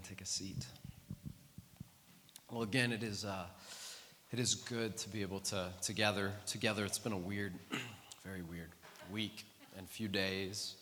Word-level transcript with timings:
and 0.00 0.08
take 0.08 0.22
a 0.22 0.26
seat. 0.26 0.64
Well, 2.50 2.62
again, 2.62 2.90
it 2.90 3.02
is, 3.02 3.26
uh, 3.26 3.44
it 4.32 4.38
is 4.38 4.54
good 4.54 4.96
to 4.96 5.10
be 5.10 5.20
able 5.20 5.40
to, 5.40 5.68
to 5.82 5.92
gather 5.92 6.32
together. 6.46 6.86
It's 6.86 6.98
been 6.98 7.12
a 7.12 7.18
weird, 7.18 7.52
very 8.24 8.40
weird 8.40 8.70
week 9.12 9.44
and 9.76 9.86
few 9.86 10.08
days. 10.08 10.76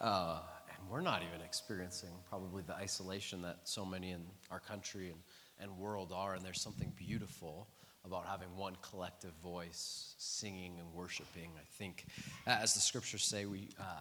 Uh, 0.00 0.40
and 0.70 0.90
we're 0.90 1.02
not 1.02 1.22
even 1.22 1.40
experiencing 1.44 2.10
probably 2.28 2.64
the 2.66 2.74
isolation 2.74 3.42
that 3.42 3.58
so 3.62 3.84
many 3.84 4.10
in 4.10 4.22
our 4.50 4.58
country 4.58 5.10
and, 5.10 5.20
and 5.60 5.78
world 5.78 6.10
are. 6.12 6.34
And 6.34 6.44
there's 6.44 6.60
something 6.60 6.92
beautiful 6.96 7.68
about 8.04 8.26
having 8.26 8.48
one 8.56 8.76
collective 8.82 9.34
voice 9.40 10.16
singing 10.18 10.80
and 10.80 10.92
worshiping. 10.92 11.52
I 11.56 11.64
think, 11.78 12.06
as 12.44 12.74
the 12.74 12.80
scriptures 12.80 13.22
say, 13.22 13.46
we. 13.46 13.68
Uh, 13.78 14.00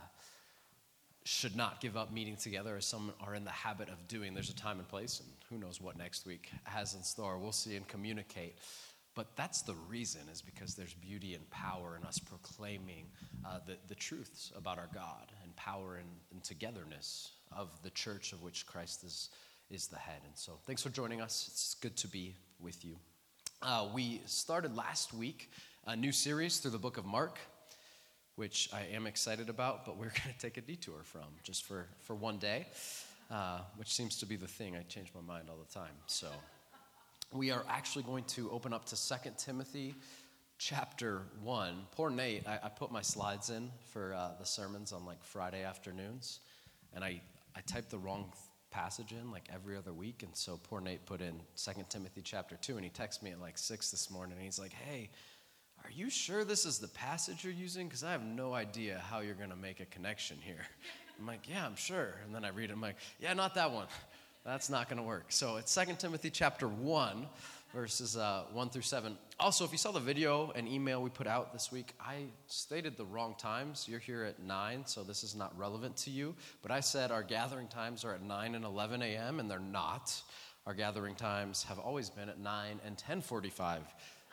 should 1.27 1.57
not 1.57 1.81
give 1.81 1.97
up 1.97 2.13
meeting 2.13 2.37
together 2.37 2.77
as 2.77 2.85
some 2.85 3.11
are 3.19 3.35
in 3.35 3.43
the 3.43 3.51
habit 3.51 3.89
of 3.89 4.07
doing. 4.07 4.33
There's 4.33 4.49
a 4.49 4.55
time 4.55 4.79
and 4.79 4.87
place, 4.87 5.19
and 5.19 5.29
who 5.49 5.57
knows 5.57 5.81
what 5.81 5.97
next 5.97 6.25
week 6.25 6.49
has 6.63 6.95
in 6.95 7.04
store. 7.04 7.37
We'll 7.37 7.51
see 7.51 7.75
and 7.75 7.85
communicate. 7.87 8.55
But 9.13 9.35
that's 9.35 9.61
the 9.61 9.75
reason, 9.89 10.21
is 10.32 10.41
because 10.41 10.75
there's 10.75 10.93
beauty 10.93 11.33
and 11.33 11.49
power 11.49 11.97
in 11.99 12.07
us 12.07 12.18
proclaiming 12.18 13.07
uh, 13.45 13.59
the, 13.65 13.75
the 13.89 13.95
truths 13.95 14.54
about 14.55 14.77
our 14.77 14.87
God 14.93 15.33
and 15.43 15.54
power 15.57 15.97
and, 15.97 16.07
and 16.32 16.41
togetherness 16.43 17.32
of 17.51 17.69
the 17.83 17.89
church 17.89 18.32
of 18.32 18.41
which 18.41 18.65
Christ 18.65 19.04
is, 19.04 19.29
is 19.69 19.87
the 19.87 19.97
head. 19.97 20.21
And 20.23 20.33
so, 20.35 20.54
thanks 20.65 20.82
for 20.82 20.89
joining 20.89 21.19
us. 21.19 21.49
It's 21.51 21.75
good 21.75 21.97
to 21.97 22.07
be 22.07 22.35
with 22.61 22.85
you. 22.85 22.96
Uh, 23.61 23.87
we 23.93 24.21
started 24.27 24.77
last 24.77 25.13
week 25.13 25.49
a 25.85 25.96
new 25.96 26.13
series 26.13 26.59
through 26.59 26.71
the 26.71 26.77
book 26.77 26.97
of 26.97 27.05
Mark 27.05 27.39
which 28.37 28.69
I 28.71 28.96
am 28.96 29.07
excited 29.07 29.50
about, 29.50 29.83
but 29.83 29.97
we're 29.97 30.05
going 30.23 30.33
to 30.33 30.39
take 30.39 30.57
a 30.57 30.61
detour 30.61 31.01
from 31.04 31.25
just 31.43 31.65
for, 31.65 31.87
for 32.03 32.16
one 32.16 32.38
day, 32.38 32.67
uh, 33.30 33.59
which 33.75 33.94
seems 33.94 34.17
to 34.19 34.25
be 34.25 34.38
the 34.38 34.47
thing. 34.47 34.77
I 34.77 34.83
change 34.83 35.11
my 35.13 35.22
mind 35.22 35.50
all 35.50 35.58
the 35.58 35.73
time. 35.73 35.94
So 36.05 36.27
we 37.33 37.52
are 37.52 37.66
actually 37.67 38.03
going 38.03 38.23
to 38.25 38.49
open 38.52 38.73
up 38.73 38.85
to 38.85 38.95
2 38.95 39.15
Timothy 39.38 39.95
chapter 40.59 41.23
1. 41.43 41.88
Poor 41.91 42.09
Nate, 42.09 42.47
I, 42.47 42.59
I 42.63 42.69
put 42.69 42.91
my 42.91 43.02
slides 43.02 43.49
in 43.49 43.71
for 43.91 44.13
uh, 44.13 44.30
the 44.39 44.45
sermons 44.45 44.93
on 44.93 45.03
like 45.03 45.23
Friday 45.23 45.63
afternoons, 45.63 46.39
and 46.93 47.03
I, 47.03 47.21
I 47.55 47.61
typed 47.65 47.89
the 47.89 47.97
wrong 47.97 48.31
passage 48.69 49.13
in 49.13 49.31
like 49.31 49.49
every 49.52 49.75
other 49.75 49.93
week. 49.93 50.21
And 50.21 50.35
so 50.35 50.59
poor 50.61 50.80
Nate 50.80 51.05
put 51.08 51.21
in 51.21 51.41
Second 51.55 51.89
Timothy 51.89 52.21
chapter 52.23 52.55
2, 52.55 52.75
and 52.75 52.85
he 52.85 52.91
texted 52.91 53.23
me 53.23 53.31
at 53.31 53.41
like 53.41 53.58
6 53.58 53.89
this 53.89 54.11
morning, 54.11 54.35
and 54.35 54.45
he's 54.45 54.59
like, 54.59 54.73
hey, 54.73 55.09
are 55.83 55.92
you 55.92 56.09
sure 56.09 56.44
this 56.44 56.66
is 56.66 56.80
the 56.80 56.88
passage 56.89 57.44
you're 57.44 57.53
using? 57.53 57.88
Because 57.88 58.03
I 58.03 58.11
have 58.11 58.23
no 58.23 58.53
idea 58.53 59.02
how 59.09 59.20
you're 59.20 59.36
going 59.36 59.50
to 59.50 59.56
make 59.56 59.80
a 59.80 59.86
connection 59.86 60.38
here. 60.42 60.66
I'm 61.20 61.25
like, 61.25 61.50
Yeah, 61.50 61.66
I'm 61.66 61.75
sure. 61.75 62.16
And 62.25 62.33
then 62.33 62.45
I 62.45 62.50
read 62.50 62.70
it, 62.70 62.73
I'm 62.73 62.81
like, 62.81 62.97
Yeah, 63.20 63.33
not 63.33 63.56
that 63.56 63.72
one. 63.72 63.88
That's 64.45 64.70
not 64.70 64.88
going 64.88 64.98
to 64.98 65.03
work. 65.03 65.25
So 65.30 65.58
it's 65.58 65.75
2 65.75 65.95
Timothy 65.98 66.30
chapter 66.30 66.70
1, 66.70 67.28
verses 67.73 68.16
uh, 68.16 68.44
1 68.53 68.70
through 68.70 68.81
7. 68.81 69.17
Also, 69.42 69.66
if 69.66 69.73
you 69.73 69.78
saw 69.78 69.92
the 69.92 70.00
video 70.00 70.53
and 70.55 70.70
email 70.70 71.02
we 71.02 71.09
put 71.09 71.28
out 71.28 71.52
this 71.52 71.70
week, 71.70 71.94
I 72.00 72.28
stated 72.45 72.95
the 72.95 73.03
wrong 73.03 73.36
times. 73.38 73.88
You're 73.89 74.00
here 74.00 74.23
at 74.23 74.42
9, 74.42 74.86
so 74.86 75.03
this 75.03 75.23
is 75.23 75.36
not 75.36 75.58
relevant 75.59 75.98
to 75.98 76.11
you. 76.11 76.33
But 76.61 76.72
I 76.72 76.80
said 76.80 77.11
our 77.11 77.23
gathering 77.23 77.67
times 77.67 78.05
are 78.05 78.14
at 78.14 78.22
9 78.22 78.55
and 78.55 78.64
11 78.64 79.02
a.m., 79.02 79.42
and 79.42 79.52
they're 79.52 79.59
not. 79.59 80.16
Our 80.66 80.73
gathering 80.73 81.16
times 81.16 81.64
have 81.64 81.78
always 81.78 82.09
been 82.09 82.30
at 82.30 82.39
9 82.39 82.72
and 82.86 82.94
1045 82.94 83.81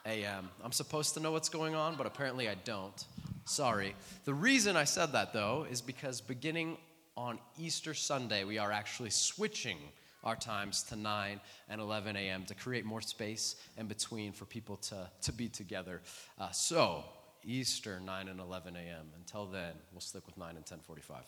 a.m. 0.06 0.48
I'm 0.62 0.72
supposed 0.72 1.14
to 1.14 1.20
know 1.20 1.32
what's 1.32 1.48
going 1.48 1.74
on, 1.74 1.96
but 1.96 2.06
apparently 2.06 2.48
I 2.48 2.54
don't. 2.64 3.04
Sorry. 3.44 3.94
The 4.24 4.34
reason 4.34 4.76
I 4.76 4.84
said 4.84 5.12
that, 5.12 5.32
though, 5.32 5.66
is 5.70 5.80
because 5.80 6.20
beginning 6.20 6.78
on 7.16 7.38
Easter 7.58 7.94
Sunday, 7.94 8.44
we 8.44 8.58
are 8.58 8.72
actually 8.72 9.10
switching 9.10 9.78
our 10.24 10.36
times 10.36 10.82
to 10.84 10.96
9 10.96 11.40
and 11.68 11.80
11 11.80 12.16
a.m. 12.16 12.44
to 12.46 12.54
create 12.54 12.84
more 12.84 13.02
space 13.02 13.56
in 13.76 13.86
between 13.86 14.32
for 14.32 14.46
people 14.46 14.76
to, 14.76 15.08
to 15.22 15.32
be 15.32 15.48
together. 15.48 16.00
Uh, 16.38 16.50
so, 16.50 17.04
Easter, 17.44 18.00
9 18.00 18.28
and 18.28 18.40
11 18.40 18.74
a.m. 18.76 19.06
Until 19.16 19.46
then, 19.46 19.74
we'll 19.92 20.00
stick 20.00 20.26
with 20.26 20.36
9 20.38 20.48
and 20.48 20.58
1045. 20.58 21.24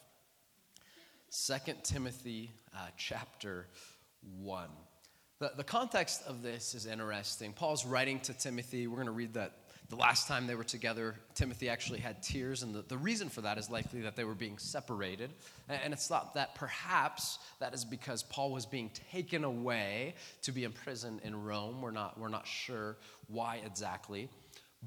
2 1.66 1.72
Timothy 1.82 2.50
uh, 2.75 2.88
chapter 2.97 3.66
1. 4.41 4.69
The, 5.38 5.52
the 5.54 5.64
context 5.64 6.22
of 6.26 6.42
this 6.42 6.74
is 6.74 6.86
interesting. 6.86 7.52
Paul's 7.52 7.84
writing 7.84 8.20
to 8.20 8.32
Timothy. 8.32 8.86
We're 8.86 8.97
going 8.97 9.06
to 9.06 9.12
read 9.12 9.34
that 9.34 9.52
the 9.91 9.97
last 9.97 10.26
time 10.26 10.47
they 10.47 10.54
were 10.54 10.64
together, 10.64 11.14
Timothy 11.34 11.69
actually 11.69 12.00
had 12.00 12.22
tears, 12.22 12.62
and 12.62 12.74
the, 12.74 12.82
the 12.82 12.97
reason 12.97 13.28
for 13.28 13.42
that 13.42 13.58
is 13.58 13.70
likely 13.70 14.00
that 14.00 14.16
they 14.16 14.25
were 14.25 14.34
being 14.34 14.56
separated. 14.56 15.30
And, 15.69 15.80
and 15.84 15.92
it's 15.92 16.08
thought 16.08 16.34
that 16.34 16.54
perhaps 16.54 17.38
that 17.60 17.75
is 17.75 17.84
because 17.84 18.22
Paul 18.22 18.50
was 18.50 18.64
being 18.64 18.91
taken 19.12 19.44
away 19.44 20.14
to 20.42 20.52
be 20.52 20.64
imprisoned 20.64 21.20
in 21.22 21.44
Rome. 21.44 21.82
We're 21.82 21.91
not, 21.91 22.19
we're 22.19 22.28
not 22.28 22.46
sure 22.46 22.96
why 23.28 23.60
exactly. 23.64 24.30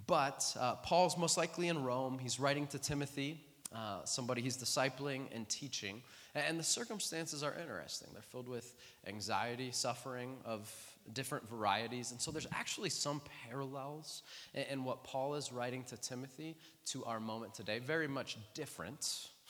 But 0.08 0.52
uh, 0.60 0.76
Paul's 0.78 1.16
most 1.16 1.38
likely 1.38 1.68
in 1.68 1.84
Rome. 1.84 2.18
He's 2.18 2.40
writing 2.40 2.66
to 2.68 2.80
Timothy, 2.80 3.40
uh, 3.74 4.04
somebody 4.04 4.42
he's 4.42 4.58
discipling 4.58 5.28
and 5.32 5.48
teaching. 5.48 6.02
And 6.36 6.60
the 6.60 6.64
circumstances 6.64 7.44
are 7.44 7.56
interesting. 7.60 8.10
They're 8.14 8.22
filled 8.22 8.48
with 8.48 8.76
anxiety, 9.08 9.72
suffering 9.72 10.38
of 10.46 10.72
different 11.14 11.50
varieties. 11.50 12.12
And 12.12 12.22
so 12.22 12.32
there's 12.32 12.48
actually 12.54 12.90
some 12.90 13.22
parallels 13.48 14.24
in 14.54 14.84
what 14.84 15.04
Paul 15.04 15.36
is 15.36 15.52
writing 15.52 15.84
to 15.86 15.98
Timothy 15.98 16.56
to 16.88 17.04
our 17.06 17.20
moment 17.20 17.54
today. 17.54 17.80
Very 17.80 18.08
much 18.08 18.38
different. 18.54 19.00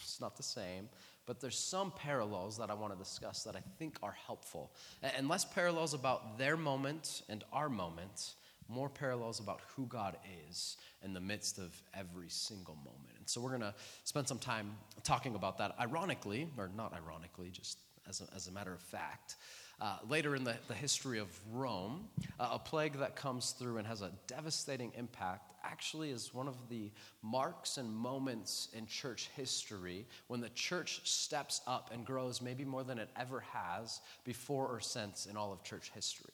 It's 0.02 0.22
not 0.22 0.38
the 0.38 0.44
same. 0.44 0.90
But 1.26 1.42
there's 1.42 1.60
some 1.60 1.92
parallels 1.92 2.58
that 2.58 2.72
I 2.72 2.74
want 2.74 2.94
to 2.94 2.98
discuss 2.98 3.44
that 3.44 3.56
I 3.56 3.62
think 3.78 3.98
are 4.02 4.16
helpful. 4.26 4.72
And 5.04 5.28
less 5.28 5.46
parallels 5.46 5.94
about 5.94 6.38
their 6.38 6.58
moment 6.58 7.22
and 7.30 7.44
our 7.54 7.70
moment, 7.70 8.36
more 8.68 8.90
parallels 8.90 9.40
about 9.40 9.62
who 9.76 9.86
God 9.86 10.18
is 10.50 10.78
in 11.04 11.14
the 11.14 11.20
midst 11.20 11.60
of 11.60 11.84
every 11.94 12.30
single 12.30 12.76
moment. 12.78 13.19
So 13.30 13.40
we're 13.42 13.50
going 13.50 13.62
to 13.62 13.76
spend 14.06 14.28
some 14.28 14.40
time 14.40 14.76
talking 15.04 15.36
about 15.36 15.60
that, 15.60 15.76
ironically, 15.80 16.48
or 16.58 16.70
not 16.76 16.94
ironically, 16.94 17.50
just 17.52 17.78
as 18.08 18.22
a, 18.22 18.36
as 18.36 18.48
a 18.48 18.52
matter 18.52 18.74
of 18.74 18.82
fact. 18.82 19.36
Uh, 19.80 19.98
later 20.10 20.36
in 20.36 20.44
the, 20.44 20.56
the 20.68 20.74
history 20.74 21.20
of 21.20 21.28
Rome, 21.54 22.08
uh, 22.40 22.50
a 22.54 22.60
plague 22.60 22.98
that 22.98 23.16
comes 23.16 23.52
through 23.52 23.78
and 23.78 23.88
has 23.88 24.02
a 24.02 24.12
devastating 24.28 24.92
impact 24.98 25.54
actually 25.64 26.10
is 26.10 26.34
one 26.34 26.48
of 26.48 26.56
the 26.70 26.92
marks 27.22 27.78
and 27.78 27.90
moments 27.94 28.70
in 28.74 28.88
church 28.88 29.30
history 29.36 30.06
when 30.28 30.42
the 30.42 30.50
church 30.50 31.00
steps 31.04 31.62
up 31.68 31.92
and 31.94 32.06
grows 32.06 32.42
maybe 32.42 32.66
more 32.66 32.84
than 32.84 32.98
it 32.98 33.10
ever 33.16 33.42
has 33.54 34.02
before 34.26 34.68
or 34.68 34.80
since 34.80 35.28
in 35.28 35.38
all 35.38 35.54
of 35.54 35.64
church 35.64 35.92
history. 35.94 36.34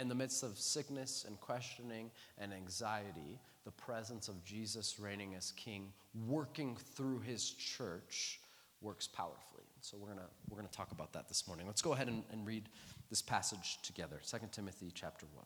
In 0.00 0.08
the 0.08 0.14
midst 0.14 0.42
of 0.42 0.58
sickness 0.58 1.24
and 1.26 1.40
questioning 1.40 2.10
and 2.38 2.52
anxiety, 2.52 3.38
the 3.64 3.70
presence 3.70 4.28
of 4.28 4.44
Jesus 4.44 4.98
reigning 4.98 5.34
as 5.34 5.52
king, 5.52 5.92
working 6.26 6.76
through 6.94 7.20
his 7.20 7.50
church, 7.50 8.40
works 8.80 9.06
powerfully. 9.06 9.62
So 9.80 9.96
we're 9.96 10.08
gonna 10.08 10.28
we're 10.48 10.56
gonna 10.56 10.68
talk 10.68 10.92
about 10.92 11.12
that 11.12 11.28
this 11.28 11.46
morning. 11.46 11.66
Let's 11.66 11.82
go 11.82 11.92
ahead 11.92 12.08
and, 12.08 12.22
and 12.32 12.46
read 12.46 12.68
this 13.10 13.22
passage 13.22 13.78
together. 13.82 14.20
2 14.28 14.38
Timothy 14.52 14.90
chapter 14.94 15.26
1. 15.34 15.44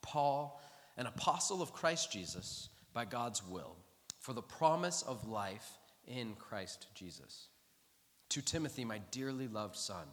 Paul, 0.00 0.60
an 0.96 1.06
apostle 1.06 1.62
of 1.62 1.72
Christ 1.72 2.12
Jesus, 2.12 2.68
by 2.92 3.04
God's 3.04 3.46
will, 3.46 3.76
for 4.20 4.32
the 4.32 4.42
promise 4.42 5.02
of 5.02 5.28
life 5.28 5.78
in 6.06 6.34
Christ 6.34 6.86
Jesus. 6.94 7.48
To 8.30 8.42
Timothy, 8.42 8.84
my 8.84 8.98
dearly 9.10 9.48
loved 9.48 9.76
son, 9.76 10.06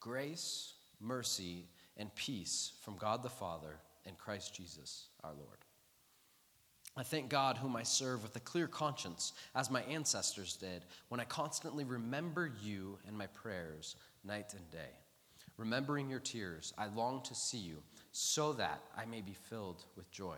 grace, 0.00 0.74
mercy, 1.00 1.66
and 1.96 2.14
peace 2.14 2.72
from 2.82 2.96
God 2.96 3.22
the 3.22 3.30
Father 3.30 3.78
and 4.06 4.16
Christ 4.18 4.54
Jesus 4.54 5.08
our 5.22 5.32
Lord. 5.32 5.58
I 6.96 7.02
thank 7.02 7.30
God, 7.30 7.56
whom 7.56 7.74
I 7.74 7.84
serve 7.84 8.22
with 8.22 8.36
a 8.36 8.40
clear 8.40 8.66
conscience, 8.66 9.32
as 9.54 9.70
my 9.70 9.82
ancestors 9.82 10.56
did, 10.56 10.84
when 11.08 11.20
I 11.20 11.24
constantly 11.24 11.84
remember 11.84 12.52
you 12.62 12.98
in 13.08 13.16
my 13.16 13.28
prayers 13.28 13.96
night 14.24 14.52
and 14.54 14.70
day. 14.70 14.90
Remembering 15.56 16.10
your 16.10 16.20
tears, 16.20 16.74
I 16.76 16.88
long 16.88 17.22
to 17.22 17.34
see 17.34 17.58
you, 17.58 17.82
so 18.12 18.52
that 18.54 18.82
I 18.96 19.06
may 19.06 19.22
be 19.22 19.32
filled 19.48 19.84
with 19.96 20.10
joy. 20.10 20.36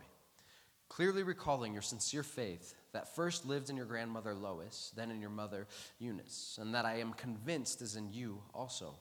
Clearly 0.87 1.23
recalling 1.23 1.73
your 1.73 1.81
sincere 1.81 2.23
faith 2.23 2.73
that 2.93 3.15
first 3.15 3.45
lived 3.45 3.69
in 3.69 3.75
your 3.75 3.85
grandmother 3.85 4.33
Lois, 4.33 4.93
then 4.95 5.11
in 5.11 5.19
your 5.19 5.29
mother 5.29 5.67
Eunice, 5.99 6.57
and 6.61 6.73
that 6.73 6.85
I 6.85 6.99
am 6.99 7.13
convinced 7.13 7.81
is 7.81 7.97
in 7.97 8.13
you 8.13 8.41
also. 8.53 8.95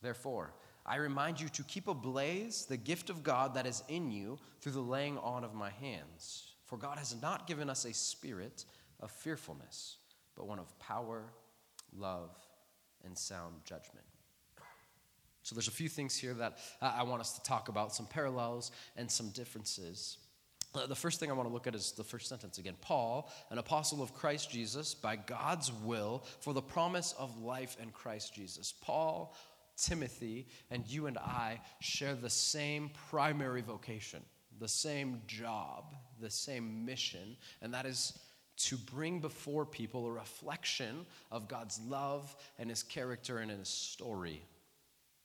Therefore, 0.00 0.54
I 0.86 0.96
remind 0.96 1.40
you 1.40 1.48
to 1.48 1.64
keep 1.64 1.88
ablaze 1.88 2.66
the 2.66 2.76
gift 2.76 3.10
of 3.10 3.24
God 3.24 3.54
that 3.54 3.66
is 3.66 3.82
in 3.88 4.12
you 4.12 4.38
through 4.60 4.72
the 4.72 4.80
laying 4.80 5.18
on 5.18 5.42
of 5.42 5.54
my 5.54 5.70
hands. 5.70 6.53
For 6.74 6.78
God 6.78 6.98
has 6.98 7.14
not 7.22 7.46
given 7.46 7.70
us 7.70 7.84
a 7.84 7.94
spirit 7.94 8.64
of 8.98 9.12
fearfulness, 9.12 9.98
but 10.34 10.48
one 10.48 10.58
of 10.58 10.76
power, 10.80 11.22
love, 11.96 12.36
and 13.04 13.16
sound 13.16 13.54
judgment. 13.64 14.04
So 15.44 15.54
there's 15.54 15.68
a 15.68 15.70
few 15.70 15.88
things 15.88 16.16
here 16.16 16.34
that 16.34 16.58
I 16.82 17.04
want 17.04 17.20
us 17.20 17.34
to 17.34 17.44
talk 17.44 17.68
about, 17.68 17.94
some 17.94 18.06
parallels 18.06 18.72
and 18.96 19.08
some 19.08 19.28
differences. 19.28 20.18
Uh, 20.74 20.88
the 20.88 20.96
first 20.96 21.20
thing 21.20 21.30
I 21.30 21.34
want 21.34 21.48
to 21.48 21.52
look 21.52 21.68
at 21.68 21.76
is 21.76 21.92
the 21.92 22.02
first 22.02 22.28
sentence 22.28 22.58
again. 22.58 22.74
Paul, 22.80 23.30
an 23.50 23.58
apostle 23.58 24.02
of 24.02 24.12
Christ 24.12 24.50
Jesus, 24.50 24.94
by 24.94 25.14
God's 25.14 25.70
will, 25.84 26.24
for 26.40 26.54
the 26.54 26.60
promise 26.60 27.14
of 27.16 27.40
life 27.40 27.76
in 27.80 27.90
Christ 27.90 28.34
Jesus. 28.34 28.74
Paul, 28.80 29.36
Timothy, 29.76 30.48
and 30.72 30.84
you 30.88 31.06
and 31.06 31.18
I 31.18 31.60
share 31.78 32.16
the 32.16 32.30
same 32.30 32.90
primary 33.10 33.60
vocation, 33.60 34.24
the 34.60 34.68
same 34.68 35.22
job, 35.26 35.96
the 36.20 36.30
same 36.30 36.84
mission, 36.84 37.36
and 37.62 37.74
that 37.74 37.86
is 37.86 38.18
to 38.56 38.76
bring 38.76 39.20
before 39.20 39.66
people 39.66 40.06
a 40.06 40.12
reflection 40.12 41.06
of 41.30 41.48
God's 41.48 41.80
love 41.88 42.34
and 42.58 42.70
his 42.70 42.82
character 42.82 43.38
and 43.38 43.50
his 43.50 43.68
story 43.68 44.42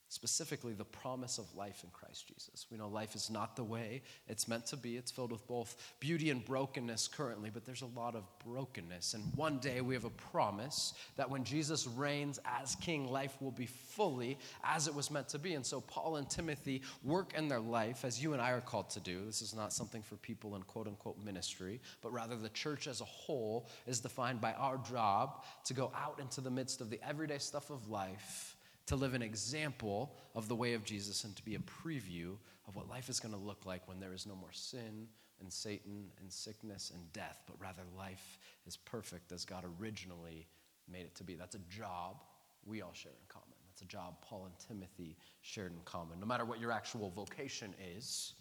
specifically 0.09 0.73
the 0.73 0.83
promise 0.83 1.38
of 1.38 1.45
life 1.56 1.83
in 1.83 1.89
Christ 1.91 2.27
Jesus. 2.27 2.65
We 2.71 2.77
know 2.77 2.89
life 2.89 3.15
is 3.15 3.29
not 3.29 3.56
the 3.56 3.63
way 3.63 4.01
it's 4.27 4.47
meant 4.47 4.65
to 4.67 4.75
be. 4.75 4.97
It's 4.97 5.11
filled 5.11 5.31
with 5.31 5.47
both 5.47 5.75
beauty 6.00 6.31
and 6.31 6.44
brokenness 6.44 7.07
currently, 7.07 7.51
but 7.51 7.63
there's 7.63 7.83
a 7.83 8.00
lot 8.00 8.15
of 8.15 8.23
brokenness. 8.44 9.13
And 9.13 9.23
one 9.35 9.59
day 9.59 9.81
we 9.81 9.94
have 9.94 10.06
a 10.06 10.09
promise 10.09 10.95
that 11.15 11.29
when 11.29 11.44
Jesus 11.44 11.85
reigns 11.85 12.39
as 12.44 12.75
king, 12.75 13.11
life 13.11 13.39
will 13.39 13.51
be 13.51 13.67
fully 13.67 14.39
as 14.63 14.88
it 14.88 14.95
was 14.95 15.11
meant 15.11 15.29
to 15.29 15.39
be. 15.39 15.53
And 15.53 15.65
so 15.65 15.79
Paul 15.81 16.15
and 16.15 16.27
Timothy 16.27 16.81
work 17.03 17.35
in 17.38 17.47
their 17.47 17.59
life 17.59 18.03
as 18.03 18.21
you 18.21 18.33
and 18.33 18.41
I 18.41 18.50
are 18.50 18.61
called 18.61 18.89
to 18.91 19.00
do. 19.00 19.23
This 19.25 19.44
is 19.44 19.56
not 19.56 19.71
something 19.71 20.01
for 20.01 20.15
people 20.15 20.56
in 20.56 20.63
quote 20.63 20.88
unquote 20.88 21.23
ministry, 21.23 21.79
but 22.01 22.11
rather 22.11 22.35
the 22.35 22.50
church 22.50 22.88
as 22.88 23.00
a 23.01 23.06
whole 23.06 23.69
is 23.85 24.00
defined 24.00 24.41
by 24.41 24.53
our 24.53 24.79
job 24.89 25.44
to 25.65 25.75
go 25.75 25.91
out 25.95 26.19
into 26.19 26.41
the 26.41 26.50
midst 26.50 26.81
of 26.81 26.89
the 26.89 27.00
everyday 27.07 27.38
stuff 27.38 27.69
of 27.69 27.89
life 27.89 28.56
to 28.89 28.95
live 28.95 29.13
an 29.13 29.21
example 29.21 30.12
of 30.33 30.47
the 30.47 30.56
way 30.56 30.74
of 30.74 30.83
Jesus 30.83 31.24
and 31.24 31.36
to 31.36 31.45
be 31.45 31.53
a 31.53 31.59
preview 31.59 32.36
of 32.68 32.75
what 32.75 32.89
life 32.89 33.07
is 33.07 33.19
going 33.19 33.33
to 33.33 33.39
look 33.39 33.68
like 33.68 33.88
when 33.88 34.00
there 34.00 34.15
is 34.15 34.25
no 34.25 34.33
more 34.36 34.51
sin 34.51 35.07
and 35.39 35.53
Satan 35.53 36.06
and 36.19 36.31
sickness 36.31 36.91
and 36.94 37.13
death, 37.13 37.44
but 37.45 37.56
rather 37.62 37.83
life 37.95 38.39
is 38.65 38.77
perfect 38.77 39.31
as 39.31 39.45
God 39.45 39.63
originally 39.80 40.47
made 40.91 41.01
it 41.01 41.13
to 41.15 41.24
be. 41.24 41.36
That's 41.36 41.53
a 41.53 41.62
job 41.69 42.24
we 42.65 42.81
all 42.81 42.94
share 42.94 43.12
in 43.12 43.27
common. 43.27 43.53
That's 43.68 43.83
a 43.83 43.86
job 43.86 44.15
Paul 44.24 44.45
and 44.45 44.53
Timothy 44.68 45.15
shared 45.42 45.71
in 45.71 45.80
common. 45.85 46.19
No 46.19 46.25
matter 46.25 46.44
what 46.44 46.59
your 46.59 46.71
actual 46.71 47.12
vocation 47.12 47.75
is, 47.95 48.33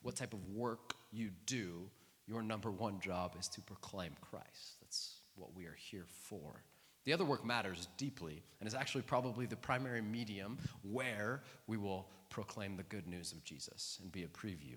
what 0.00 0.16
type 0.16 0.32
of 0.32 0.40
work 0.54 0.94
you 1.12 1.28
do, 1.44 1.82
your 2.26 2.42
number 2.42 2.70
one 2.70 2.98
job 2.98 3.36
is 3.38 3.46
to 3.48 3.60
proclaim 3.60 4.12
Christ. 4.22 4.80
That's 4.80 5.16
what 5.36 5.54
we 5.54 5.66
are 5.66 5.76
here 5.76 6.06
for. 6.08 6.62
The 7.04 7.12
other 7.12 7.24
work 7.24 7.44
matters 7.44 7.88
deeply 7.96 8.42
and 8.60 8.66
is 8.68 8.74
actually 8.74 9.02
probably 9.02 9.46
the 9.46 9.56
primary 9.56 10.00
medium 10.00 10.58
where 10.82 11.42
we 11.66 11.76
will 11.76 12.08
proclaim 12.30 12.76
the 12.76 12.84
good 12.84 13.06
news 13.06 13.32
of 13.32 13.44
Jesus 13.44 13.98
and 14.02 14.12
be 14.12 14.22
a 14.22 14.28
preview. 14.28 14.76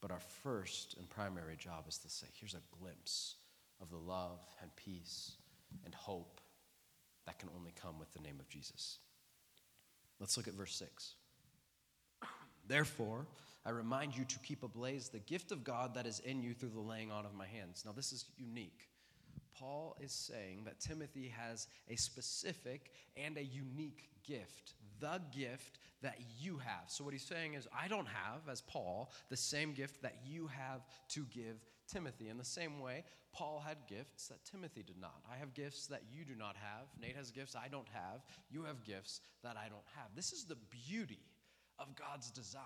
But 0.00 0.12
our 0.12 0.20
first 0.42 0.96
and 0.98 1.10
primary 1.10 1.56
job 1.56 1.86
is 1.88 1.98
to 1.98 2.08
say, 2.08 2.26
here's 2.32 2.54
a 2.54 2.80
glimpse 2.80 3.34
of 3.80 3.90
the 3.90 3.96
love 3.96 4.38
and 4.62 4.74
peace 4.76 5.32
and 5.84 5.94
hope 5.94 6.40
that 7.26 7.38
can 7.38 7.48
only 7.56 7.72
come 7.80 7.98
with 7.98 8.12
the 8.12 8.20
name 8.20 8.36
of 8.38 8.48
Jesus. 8.48 8.98
Let's 10.20 10.36
look 10.36 10.48
at 10.48 10.54
verse 10.54 10.74
6. 10.76 11.14
Therefore, 12.66 13.26
I 13.66 13.70
remind 13.70 14.16
you 14.16 14.24
to 14.24 14.38
keep 14.38 14.62
ablaze 14.62 15.08
the 15.08 15.18
gift 15.18 15.52
of 15.52 15.64
God 15.64 15.94
that 15.94 16.06
is 16.06 16.20
in 16.20 16.42
you 16.42 16.54
through 16.54 16.70
the 16.70 16.80
laying 16.80 17.10
on 17.10 17.26
of 17.26 17.34
my 17.34 17.46
hands. 17.46 17.82
Now, 17.84 17.92
this 17.92 18.12
is 18.12 18.24
unique 18.36 18.88
Paul 19.58 19.96
is 20.00 20.12
saying 20.12 20.62
that 20.64 20.80
Timothy 20.80 21.32
has 21.36 21.66
a 21.88 21.96
specific 21.96 22.92
and 23.16 23.36
a 23.36 23.44
unique 23.44 24.08
gift, 24.26 24.74
the 25.00 25.20
gift 25.36 25.78
that 26.02 26.18
you 26.40 26.58
have. 26.58 26.84
So, 26.88 27.04
what 27.04 27.12
he's 27.12 27.24
saying 27.24 27.54
is, 27.54 27.66
I 27.76 27.88
don't 27.88 28.06
have, 28.06 28.48
as 28.50 28.60
Paul, 28.60 29.10
the 29.30 29.36
same 29.36 29.72
gift 29.72 30.02
that 30.02 30.16
you 30.24 30.46
have 30.48 30.82
to 31.10 31.24
give 31.34 31.64
Timothy. 31.88 32.28
In 32.28 32.38
the 32.38 32.44
same 32.44 32.80
way, 32.80 33.04
Paul 33.32 33.62
had 33.66 33.78
gifts 33.88 34.28
that 34.28 34.44
Timothy 34.44 34.82
did 34.82 35.00
not. 35.00 35.22
I 35.32 35.36
have 35.36 35.54
gifts 35.54 35.86
that 35.88 36.02
you 36.10 36.24
do 36.24 36.34
not 36.36 36.56
have. 36.56 36.86
Nate 37.00 37.16
has 37.16 37.30
gifts 37.30 37.56
I 37.56 37.68
don't 37.68 37.88
have. 37.92 38.22
You 38.50 38.62
have 38.64 38.84
gifts 38.84 39.20
that 39.42 39.56
I 39.56 39.68
don't 39.68 39.82
have. 39.96 40.08
This 40.14 40.32
is 40.32 40.44
the 40.44 40.56
beauty 40.86 41.20
of 41.78 41.94
God's 41.96 42.30
design. 42.30 42.62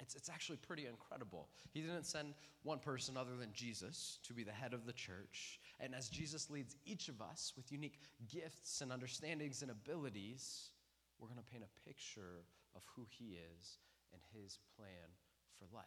It's, 0.00 0.14
it's 0.14 0.28
actually 0.28 0.58
pretty 0.58 0.86
incredible. 0.86 1.48
He 1.72 1.80
didn't 1.80 2.06
send 2.06 2.34
one 2.62 2.78
person 2.78 3.16
other 3.16 3.36
than 3.36 3.52
Jesus 3.52 4.18
to 4.24 4.32
be 4.32 4.44
the 4.44 4.52
head 4.52 4.72
of 4.72 4.86
the 4.86 4.92
church. 4.92 5.60
And 5.80 5.94
as 5.94 6.08
Jesus 6.08 6.50
leads 6.50 6.76
each 6.84 7.08
of 7.08 7.20
us 7.20 7.52
with 7.56 7.72
unique 7.72 7.98
gifts 8.32 8.80
and 8.80 8.92
understandings 8.92 9.62
and 9.62 9.70
abilities, 9.70 10.70
we're 11.18 11.28
going 11.28 11.42
to 11.42 11.50
paint 11.50 11.64
a 11.64 11.88
picture 11.88 12.44
of 12.76 12.82
who 12.94 13.06
he 13.10 13.38
is 13.58 13.78
and 14.12 14.22
his 14.32 14.58
plan 14.76 15.10
for 15.58 15.66
life. 15.74 15.84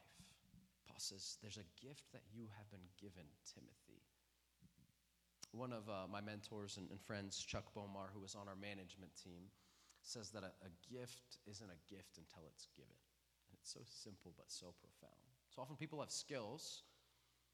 Paul 0.88 1.00
says, 1.00 1.38
There's 1.42 1.58
a 1.58 1.68
gift 1.80 2.12
that 2.12 2.24
you 2.34 2.48
have 2.58 2.70
been 2.70 2.88
given, 3.00 3.24
Timothy. 3.48 4.04
One 5.52 5.74
of 5.74 5.90
uh, 5.90 6.08
my 6.08 6.22
mentors 6.22 6.78
and, 6.78 6.90
and, 6.92 7.02
friends, 7.02 7.44
Chuck 7.44 7.66
Bomar, 7.76 8.08
who 8.14 8.22
was 8.22 8.36
on 8.36 8.48
our 8.48 8.56
management 8.56 9.12
team, 9.20 9.52
says 10.02 10.32
that 10.32 10.44
a, 10.44 10.52
a 10.64 10.72
gift 10.88 11.44
isn't 11.46 11.68
a 11.68 11.80
gift 11.92 12.16
until 12.16 12.48
it's 12.48 12.68
given. 12.76 12.96
It's 13.62 13.74
so 13.74 13.82
simple 13.86 14.34
but 14.38 14.50
so 14.50 14.74
profound. 14.82 15.18
So 15.56 15.62
often 15.62 15.76
people 15.76 16.00
have 16.00 16.12
skills, 16.12 16.84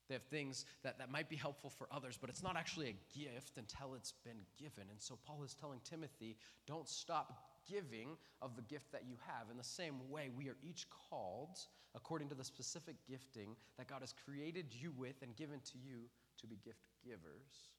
they 0.07 0.15
have 0.15 0.23
things 0.23 0.65
that, 0.83 0.97
that 0.99 1.11
might 1.11 1.29
be 1.29 1.35
helpful 1.35 1.69
for 1.69 1.87
others, 1.91 2.17
but 2.19 2.29
it's 2.29 2.43
not 2.43 2.55
actually 2.55 2.87
a 2.87 3.19
gift 3.19 3.57
until 3.57 3.93
it's 3.95 4.13
been 4.23 4.39
given. 4.57 4.87
And 4.89 5.01
so 5.01 5.17
Paul 5.25 5.43
is 5.43 5.53
telling 5.53 5.79
Timothy, 5.83 6.37
don't 6.65 6.87
stop 6.87 7.43
giving 7.69 8.15
of 8.41 8.55
the 8.55 8.61
gift 8.61 8.91
that 8.93 9.03
you 9.05 9.15
have. 9.27 9.49
In 9.51 9.57
the 9.57 9.63
same 9.63 10.09
way, 10.09 10.29
we 10.35 10.47
are 10.47 10.55
each 10.63 10.87
called 10.89 11.57
according 11.95 12.29
to 12.29 12.35
the 12.35 12.43
specific 12.43 12.95
gifting 13.09 13.55
that 13.77 13.87
God 13.87 14.01
has 14.01 14.13
created 14.13 14.67
you 14.71 14.93
with 14.95 15.21
and 15.21 15.35
given 15.35 15.59
to 15.71 15.77
you 15.77 16.07
to 16.39 16.47
be 16.47 16.57
gift 16.63 16.87
givers 17.03 17.73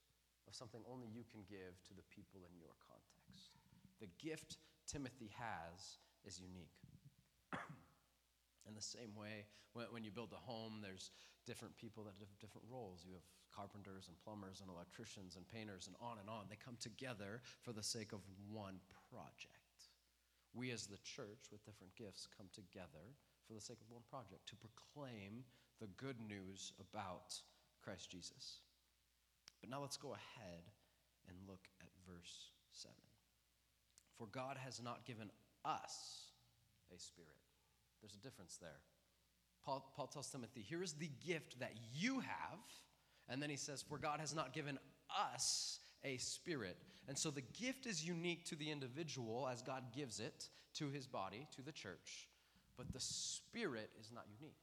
of 0.46 0.54
something 0.54 0.80
only 0.90 1.06
you 1.06 1.22
can 1.30 1.40
give 1.48 1.80
to 1.86 1.94
the 1.94 2.02
people 2.14 2.40
in 2.50 2.58
your 2.58 2.74
context. 2.84 3.50
The 4.00 4.08
gift 4.22 4.58
Timothy 4.86 5.30
has 5.38 5.98
is 6.24 6.40
unique. 6.40 6.76
In 8.68 8.76
the 8.76 8.84
same 8.84 9.16
way, 9.16 9.48
when, 9.72 10.04
you 10.04 10.12
build 10.12 10.36
a 10.36 10.44
home, 10.44 10.84
there's 10.84 11.10
different 11.48 11.76
people 11.76 12.04
that 12.04 12.12
have 12.20 12.28
different 12.38 12.68
roles. 12.68 13.00
You 13.08 13.16
have 13.16 13.24
carpenters 13.48 14.12
and 14.12 14.16
plumbers 14.20 14.60
and 14.60 14.68
electricians 14.68 15.40
and 15.40 15.48
painters 15.48 15.88
and 15.88 15.96
on 16.04 16.20
and 16.20 16.28
on. 16.28 16.46
They 16.52 16.60
come 16.60 16.76
together 16.76 17.40
for 17.64 17.72
the 17.72 17.82
sake 17.82 18.12
of 18.12 18.20
one 18.52 18.76
project. 19.08 19.88
We, 20.52 20.70
as 20.70 20.86
the 20.86 21.00
church 21.00 21.48
with 21.50 21.64
different 21.64 21.96
gifts, 21.96 22.28
come 22.28 22.52
together 22.52 23.16
for 23.48 23.56
the 23.56 23.64
sake 23.64 23.80
of 23.80 23.88
one 23.88 24.04
project 24.04 24.44
to 24.52 24.60
proclaim 24.60 25.48
the 25.80 25.88
good 25.96 26.20
news 26.20 26.72
about 26.76 27.32
Christ 27.80 28.10
Jesus. 28.10 28.60
But 29.60 29.70
now 29.70 29.80
let's 29.80 29.96
go 29.96 30.12
ahead 30.12 30.68
and 31.28 31.36
look 31.48 31.64
at 31.80 31.88
verse 32.04 32.52
7. 32.72 32.92
For 34.16 34.26
God 34.28 34.56
has 34.60 34.82
not 34.82 35.06
given 35.06 35.30
us 35.64 36.28
a 36.94 36.98
spirit 36.98 37.47
there's 38.00 38.14
a 38.14 38.22
difference 38.22 38.58
there. 38.60 38.80
Paul, 39.64 39.90
Paul 39.96 40.06
tells 40.06 40.30
Timothy, 40.30 40.62
here 40.62 40.82
is 40.82 40.92
the 40.92 41.10
gift 41.26 41.60
that 41.60 41.72
you 41.94 42.20
have. 42.20 42.58
And 43.28 43.42
then 43.42 43.50
he 43.50 43.56
says, 43.56 43.82
For 43.82 43.98
God 43.98 44.20
has 44.20 44.34
not 44.34 44.52
given 44.52 44.78
us 45.10 45.80
a 46.04 46.16
spirit. 46.16 46.76
And 47.08 47.18
so 47.18 47.30
the 47.30 47.42
gift 47.60 47.86
is 47.86 48.06
unique 48.06 48.44
to 48.46 48.56
the 48.56 48.70
individual 48.70 49.48
as 49.50 49.62
God 49.62 49.82
gives 49.94 50.20
it 50.20 50.48
to 50.74 50.88
his 50.88 51.06
body, 51.06 51.46
to 51.56 51.62
the 51.62 51.72
church. 51.72 52.28
But 52.76 52.92
the 52.92 53.00
spirit 53.00 53.90
is 54.00 54.10
not 54.14 54.24
unique. 54.40 54.56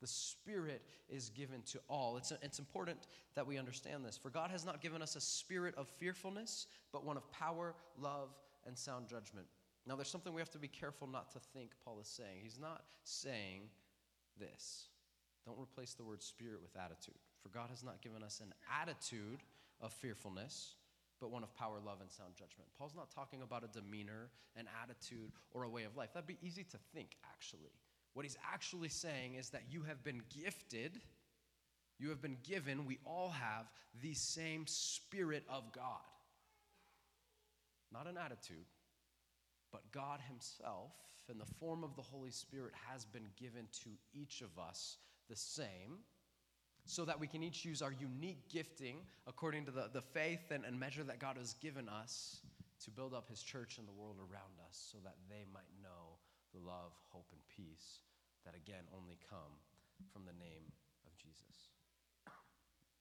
The 0.00 0.06
Spirit 0.06 0.82
is 1.08 1.30
given 1.30 1.62
to 1.72 1.80
all. 1.88 2.16
It's, 2.16 2.32
it's 2.42 2.58
important 2.58 2.98
that 3.34 3.46
we 3.46 3.58
understand 3.58 4.04
this. 4.04 4.16
For 4.16 4.30
God 4.30 4.50
has 4.50 4.64
not 4.64 4.82
given 4.82 5.00
us 5.00 5.16
a 5.16 5.20
spirit 5.20 5.74
of 5.76 5.88
fearfulness, 5.88 6.66
but 6.92 7.04
one 7.04 7.16
of 7.16 7.30
power, 7.30 7.74
love, 7.98 8.28
and 8.66 8.76
sound 8.76 9.08
judgment. 9.08 9.46
Now, 9.86 9.94
there's 9.94 10.08
something 10.08 10.34
we 10.34 10.40
have 10.40 10.50
to 10.50 10.58
be 10.58 10.68
careful 10.68 11.06
not 11.06 11.30
to 11.32 11.38
think 11.38 11.70
Paul 11.84 12.00
is 12.00 12.08
saying. 12.08 12.40
He's 12.42 12.58
not 12.58 12.82
saying 13.04 13.62
this. 14.38 14.88
Don't 15.44 15.58
replace 15.60 15.94
the 15.94 16.04
word 16.04 16.22
spirit 16.22 16.60
with 16.60 16.76
attitude. 16.76 17.14
For 17.40 17.48
God 17.50 17.70
has 17.70 17.84
not 17.84 18.02
given 18.02 18.22
us 18.24 18.40
an 18.40 18.52
attitude 18.82 19.38
of 19.80 19.92
fearfulness, 19.92 20.74
but 21.20 21.30
one 21.30 21.44
of 21.44 21.54
power, 21.54 21.78
love, 21.84 21.98
and 22.00 22.10
sound 22.10 22.34
judgment. 22.34 22.68
Paul's 22.76 22.96
not 22.96 23.10
talking 23.10 23.42
about 23.42 23.62
a 23.62 23.68
demeanor, 23.68 24.28
an 24.56 24.66
attitude, 24.82 25.30
or 25.52 25.62
a 25.62 25.68
way 25.68 25.84
of 25.84 25.96
life. 25.96 26.10
That'd 26.12 26.26
be 26.26 26.38
easy 26.42 26.64
to 26.64 26.78
think, 26.92 27.16
actually. 27.32 27.70
What 28.14 28.24
he's 28.24 28.38
actually 28.52 28.88
saying 28.88 29.34
is 29.34 29.50
that 29.50 29.62
you 29.70 29.82
have 29.82 30.02
been 30.02 30.22
gifted, 30.42 31.00
you 32.00 32.08
have 32.08 32.20
been 32.20 32.38
given, 32.42 32.86
we 32.86 32.98
all 33.06 33.30
have 33.30 33.66
the 34.02 34.14
same 34.14 34.66
Spirit 34.66 35.44
of 35.48 35.70
God. 35.72 36.00
Not 37.92 38.06
an 38.06 38.18
attitude, 38.18 38.64
but 39.72 39.90
God 39.92 40.20
Himself, 40.28 40.92
in 41.28 41.38
the 41.38 41.46
form 41.58 41.84
of 41.84 41.96
the 41.96 42.02
Holy 42.02 42.30
Spirit, 42.30 42.72
has 42.90 43.04
been 43.04 43.26
given 43.38 43.66
to 43.84 43.90
each 44.12 44.42
of 44.42 44.58
us 44.58 44.98
the 45.28 45.36
same, 45.36 45.98
so 46.84 47.04
that 47.04 47.18
we 47.18 47.26
can 47.26 47.42
each 47.42 47.64
use 47.64 47.82
our 47.82 47.92
unique 47.92 48.48
gifting 48.48 48.98
according 49.26 49.64
to 49.64 49.72
the, 49.72 49.90
the 49.92 50.02
faith 50.02 50.50
and, 50.50 50.64
and 50.64 50.78
measure 50.78 51.02
that 51.02 51.18
God 51.18 51.36
has 51.36 51.54
given 51.54 51.88
us 51.88 52.40
to 52.84 52.90
build 52.90 53.12
up 53.12 53.28
His 53.28 53.42
church 53.42 53.78
and 53.78 53.88
the 53.88 53.92
world 53.92 54.18
around 54.18 54.54
us, 54.68 54.88
so 54.92 54.98
that 55.02 55.16
they 55.28 55.44
might 55.52 55.70
know 55.82 56.18
the 56.54 56.60
love, 56.60 56.92
hope, 57.10 57.26
and 57.32 57.40
peace 57.48 58.00
that 58.44 58.54
again 58.54 58.86
only 58.94 59.18
come 59.28 59.58
from 60.12 60.24
the 60.24 60.38
name 60.38 60.70
of 61.06 61.16
Jesus. 61.18 61.74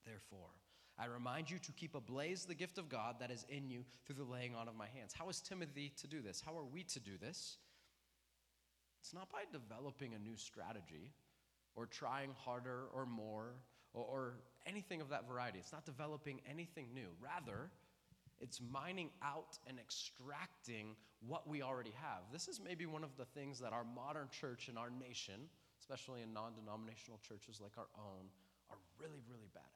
Therefore, 0.06 0.50
I 0.98 1.06
remind 1.06 1.50
you 1.50 1.60
to 1.60 1.72
keep 1.74 1.94
ablaze 1.94 2.46
the 2.46 2.56
gift 2.56 2.78
of 2.78 2.88
God 2.88 3.16
that 3.20 3.30
is 3.30 3.46
in 3.50 3.70
you 3.70 3.84
through 4.06 4.16
the 4.16 4.24
laying 4.24 4.56
on 4.56 4.68
of 4.68 4.76
my 4.76 4.88
hands. 4.88 5.14
How 5.14 5.28
is 5.30 5.42
Timothy 5.42 5.92
to 5.98 6.08
do 6.08 6.22
this? 6.22 6.42
How 6.46 6.58
are 6.58 6.64
we 6.64 6.84
to 6.84 7.00
do 7.00 7.18
this? 7.20 7.58
It's 9.02 9.14
not 9.14 9.30
by 9.30 9.44
developing 9.52 10.14
a 10.14 10.20
new 10.20 10.38
strategy 10.38 11.12
or 11.76 11.86
trying 11.86 12.32
harder 12.46 12.86
or 12.94 13.06
more 13.06 13.56
or, 13.94 14.04
or 14.04 14.34
anything 14.66 15.02
of 15.02 15.10
that 15.10 15.28
variety. 15.28 15.60
It's 15.60 15.74
not 15.74 15.86
developing 15.86 16.40
anything 16.50 16.88
new. 16.94 17.10
Rather, 17.22 17.70
it's 18.40 18.62
mining 18.72 19.10
out 19.22 19.60
and 19.68 19.78
extracting 19.80 20.96
what 21.28 21.48
we 21.48 21.62
already 21.62 21.94
have. 22.02 22.24
This 22.32 22.48
is 22.48 22.60
maybe 22.64 22.86
one 22.86 23.04
of 23.04 23.16
the 23.18 23.26
things 23.26 23.60
that 23.60 23.74
our 23.74 23.84
modern 23.84 24.28
church 24.30 24.70
and 24.70 24.78
our 24.78 24.90
nation, 24.90 25.50
especially 25.80 26.22
in 26.22 26.34
non 26.34 26.54
denominational 26.56 27.20
churches 27.28 27.60
like 27.62 27.78
our 27.78 27.88
own, 27.98 28.26
are 28.70 28.78
really, 29.00 29.22
really 29.30 29.50
bad 29.54 29.64
at. 29.64 29.75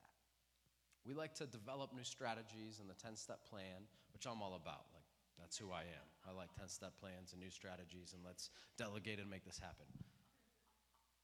We 1.06 1.14
like 1.14 1.34
to 1.36 1.46
develop 1.46 1.94
new 1.96 2.04
strategies 2.04 2.80
and 2.80 2.90
the 2.90 2.96
10 2.96 3.16
step 3.16 3.40
plan, 3.50 3.88
which 4.14 4.26
I'm 4.26 4.42
all 4.42 4.56
about. 4.56 4.86
Like, 4.94 5.04
that's 5.40 5.58
who 5.58 5.72
I 5.72 5.82
am. 5.82 6.08
I 6.28 6.36
like 6.36 6.50
10 6.58 6.68
step 6.68 6.94
plans 7.00 7.32
and 7.32 7.42
new 7.42 7.50
strategies, 7.50 8.14
and 8.14 8.22
let's 8.26 8.50
delegate 8.78 9.20
and 9.20 9.30
make 9.30 9.46
this 9.46 9.58
happen. 9.60 9.86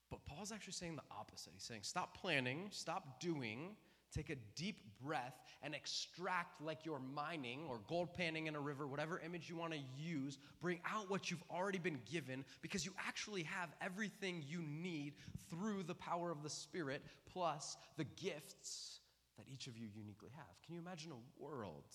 But 0.09 0.25
Paul's 0.25 0.51
actually 0.51 0.73
saying 0.73 0.95
the 0.95 1.15
opposite. 1.17 1.51
He's 1.53 1.63
saying, 1.63 1.81
stop 1.83 2.17
planning, 2.17 2.67
stop 2.71 3.19
doing, 3.19 3.75
take 4.15 4.29
a 4.29 4.35
deep 4.55 4.77
breath, 5.03 5.35
and 5.61 5.75
extract 5.75 6.61
like 6.61 6.85
you're 6.85 7.01
mining 7.13 7.61
or 7.67 7.81
gold 7.87 8.13
panning 8.13 8.47
in 8.47 8.55
a 8.55 8.59
river, 8.59 8.87
whatever 8.87 9.19
image 9.25 9.49
you 9.49 9.57
want 9.57 9.73
to 9.73 9.79
use. 9.97 10.37
Bring 10.61 10.79
out 10.89 11.09
what 11.09 11.29
you've 11.29 11.43
already 11.51 11.79
been 11.79 11.99
given 12.09 12.45
because 12.61 12.85
you 12.85 12.93
actually 13.05 13.43
have 13.43 13.69
everything 13.81 14.43
you 14.47 14.61
need 14.61 15.15
through 15.49 15.83
the 15.83 15.95
power 15.95 16.31
of 16.31 16.43
the 16.43 16.49
Spirit, 16.49 17.01
plus 17.31 17.75
the 17.97 18.05
gifts 18.05 18.99
that 19.37 19.51
each 19.51 19.67
of 19.67 19.77
you 19.77 19.87
uniquely 19.91 20.31
have. 20.35 20.55
Can 20.65 20.75
you 20.75 20.81
imagine 20.81 21.11
a 21.11 21.27
world 21.41 21.91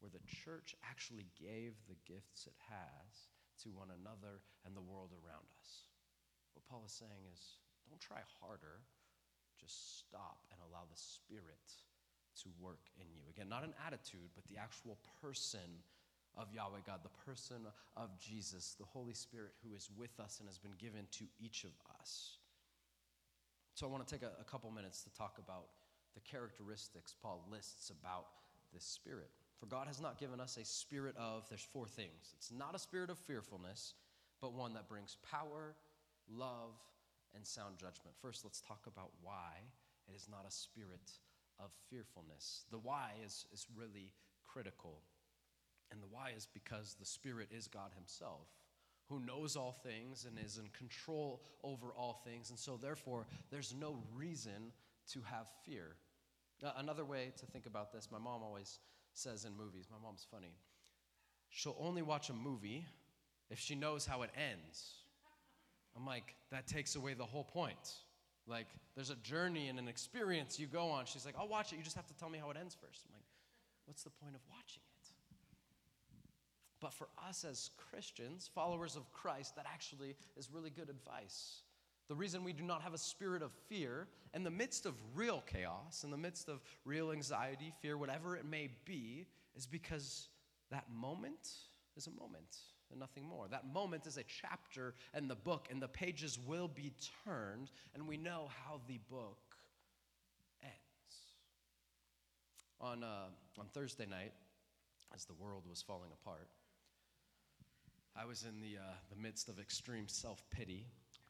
where 0.00 0.10
the 0.10 0.22
church 0.24 0.74
actually 0.86 1.26
gave 1.36 1.74
the 1.88 1.98
gifts 2.06 2.46
it 2.46 2.56
has 2.70 3.28
to 3.64 3.74
one 3.74 3.90
another 3.90 4.40
and 4.64 4.74
the 4.74 4.84
world 4.84 5.10
around 5.12 5.48
us? 5.60 5.88
What 6.54 6.66
Paul 6.68 6.82
is 6.86 6.94
saying 6.94 7.28
is 7.32 7.60
don't 7.88 8.00
try 8.00 8.20
harder, 8.40 8.84
just 9.60 9.98
stop 9.98 10.44
and 10.52 10.60
allow 10.60 10.86
the 10.88 10.96
Spirit 10.96 11.84
to 12.44 12.48
work 12.60 12.86
in 13.00 13.06
you. 13.10 13.22
Again, 13.30 13.48
not 13.48 13.64
an 13.64 13.74
attitude, 13.84 14.30
but 14.34 14.46
the 14.46 14.60
actual 14.60 14.98
person 15.20 15.82
of 16.36 16.52
Yahweh 16.54 16.86
God, 16.86 17.00
the 17.02 17.16
person 17.24 17.66
of 17.96 18.16
Jesus, 18.18 18.76
the 18.78 18.86
Holy 18.86 19.14
Spirit 19.14 19.52
who 19.64 19.74
is 19.74 19.90
with 19.96 20.20
us 20.20 20.38
and 20.38 20.48
has 20.48 20.58
been 20.58 20.76
given 20.78 21.06
to 21.18 21.24
each 21.40 21.64
of 21.64 21.72
us. 21.98 22.38
So 23.74 23.86
I 23.86 23.90
want 23.90 24.06
to 24.06 24.12
take 24.12 24.22
a, 24.22 24.32
a 24.40 24.44
couple 24.44 24.70
minutes 24.70 25.02
to 25.02 25.10
talk 25.14 25.38
about 25.38 25.66
the 26.18 26.30
characteristics 26.30 27.14
Paul 27.22 27.44
lists 27.50 27.90
about 27.90 28.26
this 28.74 28.84
spirit. 28.84 29.30
For 29.60 29.66
God 29.66 29.86
has 29.86 30.00
not 30.00 30.18
given 30.18 30.40
us 30.40 30.56
a 30.56 30.64
spirit 30.64 31.14
of, 31.16 31.48
there's 31.48 31.66
four 31.72 31.86
things. 31.86 32.34
It's 32.36 32.50
not 32.50 32.74
a 32.74 32.78
spirit 32.78 33.10
of 33.10 33.18
fearfulness, 33.18 33.94
but 34.40 34.52
one 34.52 34.74
that 34.74 34.88
brings 34.88 35.16
power, 35.30 35.74
love, 36.30 36.74
and 37.34 37.46
sound 37.46 37.76
judgment. 37.76 38.16
First, 38.20 38.44
let's 38.44 38.60
talk 38.60 38.86
about 38.86 39.10
why 39.22 39.62
it 40.08 40.16
is 40.16 40.28
not 40.30 40.44
a 40.46 40.50
spirit 40.50 41.10
of 41.60 41.70
fearfulness. 41.90 42.64
The 42.70 42.78
why 42.78 43.12
is, 43.24 43.46
is 43.52 43.66
really 43.76 44.10
critical. 44.46 45.00
And 45.90 46.02
the 46.02 46.08
why 46.10 46.32
is 46.36 46.48
because 46.52 46.96
the 46.98 47.06
Spirit 47.06 47.48
is 47.50 47.66
God 47.66 47.90
Himself, 47.94 48.46
who 49.08 49.20
knows 49.20 49.56
all 49.56 49.72
things 49.82 50.26
and 50.26 50.38
is 50.44 50.58
in 50.58 50.68
control 50.76 51.42
over 51.64 51.88
all 51.96 52.20
things. 52.24 52.50
And 52.50 52.58
so, 52.58 52.76
therefore, 52.76 53.26
there's 53.50 53.74
no 53.78 53.96
reason 54.14 54.72
to 55.12 55.20
have 55.22 55.46
fear. 55.64 55.96
Uh, 56.64 56.72
another 56.78 57.04
way 57.04 57.32
to 57.38 57.46
think 57.46 57.66
about 57.66 57.92
this, 57.92 58.08
my 58.10 58.18
mom 58.18 58.42
always 58.42 58.80
says 59.14 59.44
in 59.44 59.56
movies, 59.56 59.86
my 59.90 59.96
mom's 60.02 60.26
funny, 60.30 60.54
she'll 61.50 61.76
only 61.80 62.02
watch 62.02 62.30
a 62.30 62.32
movie 62.32 62.86
if 63.50 63.58
she 63.58 63.74
knows 63.74 64.06
how 64.06 64.22
it 64.22 64.30
ends. 64.36 64.94
I'm 65.96 66.06
like, 66.06 66.34
that 66.50 66.66
takes 66.66 66.96
away 66.96 67.14
the 67.14 67.24
whole 67.24 67.44
point. 67.44 67.94
Like, 68.46 68.68
there's 68.94 69.10
a 69.10 69.16
journey 69.16 69.68
and 69.68 69.78
an 69.78 69.88
experience 69.88 70.58
you 70.58 70.66
go 70.66 70.88
on. 70.88 71.06
She's 71.06 71.26
like, 71.26 71.34
I'll 71.38 71.48
watch 71.48 71.72
it. 71.72 71.76
You 71.76 71.82
just 71.82 71.96
have 71.96 72.06
to 72.06 72.14
tell 72.14 72.30
me 72.30 72.38
how 72.38 72.50
it 72.50 72.56
ends 72.58 72.74
first. 72.74 73.04
I'm 73.06 73.12
like, 73.12 73.24
what's 73.86 74.02
the 74.02 74.10
point 74.10 74.34
of 74.34 74.40
watching 74.48 74.82
it? 74.82 74.88
But 76.80 76.92
for 76.92 77.08
us 77.28 77.44
as 77.44 77.70
Christians, 77.90 78.48
followers 78.54 78.96
of 78.96 79.10
Christ, 79.12 79.56
that 79.56 79.66
actually 79.72 80.14
is 80.36 80.48
really 80.52 80.70
good 80.70 80.88
advice. 80.88 81.62
The 82.08 82.14
reason 82.14 82.42
we 82.42 82.54
do 82.54 82.64
not 82.64 82.82
have 82.82 82.94
a 82.94 82.98
spirit 82.98 83.42
of 83.42 83.52
fear 83.68 84.08
in 84.34 84.42
the 84.42 84.50
midst 84.50 84.86
of 84.86 84.94
real 85.14 85.42
chaos, 85.46 86.04
in 86.04 86.10
the 86.10 86.16
midst 86.16 86.48
of 86.48 86.62
real 86.86 87.12
anxiety, 87.12 87.72
fear, 87.82 87.98
whatever 87.98 88.34
it 88.34 88.46
may 88.46 88.70
be, 88.86 89.26
is 89.54 89.66
because 89.66 90.28
that 90.70 90.84
moment 90.90 91.48
is 91.96 92.06
a 92.06 92.10
moment 92.10 92.56
and 92.90 92.98
nothing 92.98 93.24
more. 93.24 93.46
That 93.48 93.66
moment 93.72 94.06
is 94.06 94.16
a 94.16 94.22
chapter 94.22 94.94
in 95.14 95.28
the 95.28 95.34
book, 95.34 95.68
and 95.70 95.82
the 95.82 95.88
pages 95.88 96.38
will 96.46 96.68
be 96.68 96.92
turned, 97.26 97.70
and 97.94 98.08
we 98.08 98.16
know 98.16 98.48
how 98.64 98.80
the 98.86 98.98
book 99.10 99.38
ends. 100.62 100.72
On, 102.80 103.04
uh, 103.04 103.26
on 103.58 103.66
Thursday 103.74 104.06
night, 104.06 104.32
as 105.14 105.26
the 105.26 105.34
world 105.34 105.64
was 105.68 105.82
falling 105.82 106.10
apart, 106.22 106.48
I 108.16 108.24
was 108.24 108.44
in 108.44 108.60
the, 108.60 108.78
uh, 108.78 108.94
the 109.10 109.20
midst 109.20 109.50
of 109.50 109.58
extreme 109.58 110.08
self 110.08 110.42
pity 110.50 110.86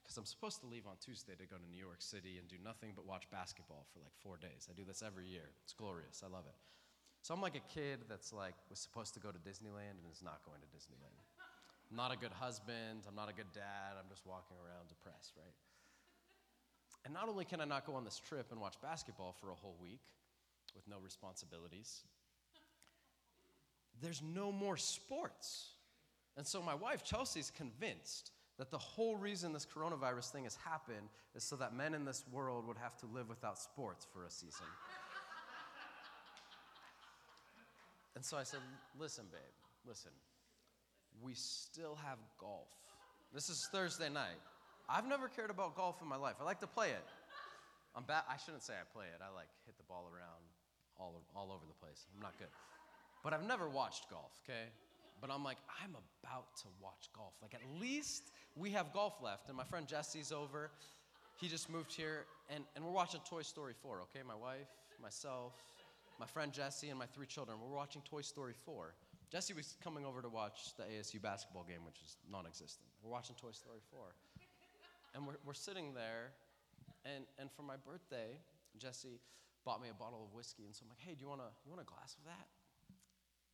because 0.09 0.17
I'm 0.17 0.25
supposed 0.25 0.65
to 0.65 0.67
leave 0.73 0.89
on 0.89 0.97
Tuesday 1.05 1.37
to 1.37 1.45
go 1.45 1.61
to 1.61 1.69
New 1.69 1.77
York 1.77 2.01
City 2.01 2.41
and 2.41 2.49
do 2.49 2.57
nothing 2.65 2.97
but 2.97 3.05
watch 3.05 3.29
basketball 3.29 3.85
for 3.93 4.01
like 4.01 4.17
four 4.25 4.41
days. 4.41 4.65
I 4.65 4.73
do 4.73 4.81
this 4.89 5.05
every 5.05 5.29
year. 5.29 5.53
It's 5.69 5.77
glorious. 5.77 6.25
I 6.25 6.33
love 6.33 6.49
it. 6.49 6.57
So 7.21 7.37
I'm 7.37 7.45
like 7.45 7.61
a 7.61 7.67
kid 7.69 8.09
that's 8.09 8.33
like 8.33 8.57
was 8.73 8.81
supposed 8.81 9.13
to 9.13 9.21
go 9.21 9.29
to 9.29 9.37
Disneyland 9.37 10.01
and 10.01 10.09
is 10.09 10.25
not 10.25 10.41
going 10.49 10.65
to 10.65 10.69
Disneyland. 10.73 11.13
I'm 11.93 11.97
not 12.01 12.09
a 12.09 12.17
good 12.17 12.33
husband. 12.33 13.05
I'm 13.05 13.15
not 13.21 13.29
a 13.29 13.37
good 13.37 13.53
dad. 13.53 14.01
I'm 14.01 14.09
just 14.09 14.25
walking 14.25 14.57
around 14.57 14.89
depressed, 14.89 15.37
right? 15.37 15.53
And 17.05 17.13
not 17.13 17.29
only 17.29 17.45
can 17.45 17.61
I 17.61 17.67
not 17.69 17.85
go 17.85 17.93
on 17.93 18.05
this 18.09 18.19
trip 18.19 18.49
and 18.51 18.59
watch 18.63 18.81
basketball 18.81 19.37
for 19.39 19.51
a 19.51 19.55
whole 19.55 19.77
week 19.77 20.01
with 20.75 20.89
no 20.89 20.97
responsibilities, 21.05 22.01
there's 24.01 24.23
no 24.23 24.53
more 24.53 24.79
sports. 24.79 25.77
And 26.39 26.47
so 26.47 26.63
my 26.63 26.75
wife, 26.75 27.05
Chelsea's 27.05 27.53
convinced 27.55 28.31
that 28.59 28.71
the 28.71 28.79
whole 28.79 29.17
reason 29.17 29.53
this 29.53 29.67
coronavirus 29.67 30.31
thing 30.31 30.45
has 30.45 30.57
happened 30.57 31.09
is 31.35 31.45
so 31.45 31.57
that 31.57 31.75
men 31.75 31.95
in 31.95 32.05
this 32.05 32.25
world 32.33 32.67
would 32.67 32.77
have 32.77 32.97
to 32.99 33.07
live 33.07 33.29
without 33.29 33.59
sports 33.59 34.07
for 34.13 34.25
a 34.25 34.31
season. 34.31 34.51
and 38.17 38.25
so 38.25 38.37
I 38.37 38.43
said, 38.43 38.61
Listen, 38.99 39.25
babe, 39.31 39.41
listen. 39.87 40.11
We 41.23 41.35
still 41.35 41.97
have 42.05 42.19
golf. 42.39 42.69
This 43.33 43.49
is 43.49 43.69
Thursday 43.73 44.09
night. 44.09 44.41
I've 44.89 45.07
never 45.07 45.29
cared 45.29 45.51
about 45.51 45.77
golf 45.77 46.01
in 46.01 46.09
my 46.09 46.17
life. 46.17 46.37
I 46.41 46.45
like 46.45 46.61
to 46.61 46.67
play 46.67 46.89
it. 46.89 47.05
I'm 47.95 48.05
bad. 48.05 48.23
I 48.31 48.37
shouldn't 48.37 48.63
say 48.63 48.75
I 48.75 48.87
play 48.95 49.07
it. 49.07 49.21
I 49.21 49.35
like 49.35 49.49
hit 49.67 49.77
the 49.77 49.85
ball 49.85 50.09
around 50.13 50.43
all, 50.99 51.23
all 51.35 51.53
over 51.53 51.65
the 51.67 51.85
place. 51.85 52.07
I'm 52.15 52.23
not 52.23 52.39
good. 52.39 52.49
But 53.23 53.35
I've 53.35 53.47
never 53.47 53.69
watched 53.69 54.09
golf, 54.11 54.33
okay? 54.45 54.71
But 55.21 55.31
I'm 55.31 55.45
like, 55.45 55.59
I'm 55.83 55.97
about 56.23 56.57
to 56.63 56.69
watch 56.81 57.09
golf. 57.15 57.35
Like, 57.43 57.55
at 57.55 57.61
least 57.81 58.31
we 58.57 58.71
have 58.71 58.93
golf 58.93 59.15
left. 59.23 59.49
And 59.49 59.57
my 59.57 59.65
friend 59.65 59.87
Jesse's 59.87 60.33
over. 60.33 60.71
He 61.37 61.47
just 61.47 61.71
moved 61.71 61.93
here, 61.93 62.27
and, 62.51 62.65
and 62.75 62.85
we're 62.85 62.91
watching 62.91 63.21
Toy 63.29 63.43
Story 63.43 63.73
4, 63.81 64.03
okay? 64.03 64.27
My 64.27 64.35
wife, 64.35 64.67
myself, 65.01 65.53
my 66.19 66.27
friend 66.27 66.53
Jesse, 66.53 66.89
and 66.89 66.99
my 66.99 67.07
three 67.07 67.27
children. 67.27 67.59
We're 67.63 67.77
watching 67.77 68.03
Toy 68.03 68.23
Story 68.23 68.55
4. 68.67 68.93
Jesse 69.31 69.55
was 69.55 69.77
coming 69.85 70.05
over 70.05 70.21
to 70.21 70.29
watch 70.29 70.75
the 70.77 70.83
ASU 70.83 71.23
basketball 71.23 71.63
game, 71.63 71.85
which 71.87 72.01
is 72.05 72.17
non 72.29 72.45
existent. 72.45 72.89
We're 73.03 73.13
watching 73.13 73.37
Toy 73.37 73.53
Story 73.53 73.79
4. 73.93 74.01
And 75.15 75.27
we're, 75.27 75.39
we're 75.47 75.55
sitting 75.55 75.95
there, 75.95 76.33
and, 77.05 77.25
and 77.39 77.51
for 77.53 77.63
my 77.63 77.77
birthday, 77.77 78.41
Jesse 78.77 79.21
bought 79.65 79.81
me 79.81 79.91
a 79.91 79.95
bottle 79.95 80.27
of 80.27 80.35
whiskey. 80.35 80.65
And 80.65 80.75
so 80.75 80.83
I'm 80.85 80.91
like, 80.91 81.05
hey, 81.07 81.15
do 81.15 81.23
you 81.23 81.29
want, 81.29 81.41
a, 81.41 81.51
you 81.65 81.71
want 81.71 81.83
a 81.83 81.87
glass 81.87 82.17
of 82.19 82.25
that? 82.25 82.49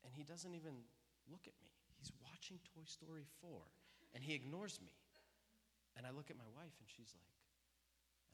And 0.05 0.13
he 0.15 0.23
doesn't 0.23 0.55
even 0.55 0.89
look 1.31 1.47
at 1.47 1.57
me. 1.63 1.73
He's 1.99 2.13
watching 2.21 2.61
Toy 2.75 2.85
Story 2.85 3.25
4 3.41 3.51
and 4.13 4.23
he 4.23 4.35
ignores 4.35 4.81
me. 4.81 4.93
And 5.97 6.07
I 6.07 6.11
look 6.11 6.29
at 6.31 6.37
my 6.37 6.49
wife 6.53 6.75
and 6.83 6.89
she's 6.91 7.15
like, 7.15 7.31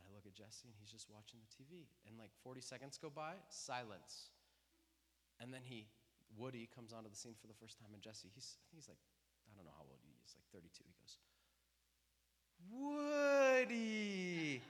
and 0.01 0.09
I 0.09 0.11
look 0.17 0.25
at 0.25 0.33
Jesse 0.33 0.67
and 0.69 0.77
he's 0.81 0.91
just 0.91 1.07
watching 1.13 1.39
the 1.45 1.51
TV. 1.53 1.87
And 2.09 2.17
like 2.17 2.33
40 2.43 2.61
seconds 2.61 2.97
go 2.97 3.13
by, 3.13 3.37
silence. 3.53 4.33
And 5.39 5.53
then 5.53 5.61
he, 5.63 5.87
Woody 6.37 6.69
comes 6.75 6.93
onto 6.93 7.11
the 7.11 7.17
scene 7.17 7.37
for 7.41 7.47
the 7.47 7.59
first 7.59 7.79
time 7.79 7.93
and 7.93 8.03
Jesse, 8.03 8.33
he's, 8.33 8.57
I 8.57 8.65
think 8.73 8.83
he's 8.83 8.89
like, 8.89 9.03
I 9.47 9.53
don't 9.57 9.67
know 9.67 9.77
how 9.77 9.85
old 9.85 10.01
he 10.03 10.13
is, 10.25 10.35
like 10.35 10.49
32. 10.51 10.83
He 10.83 10.95
goes, 10.99 11.19
Woody. 12.73 14.63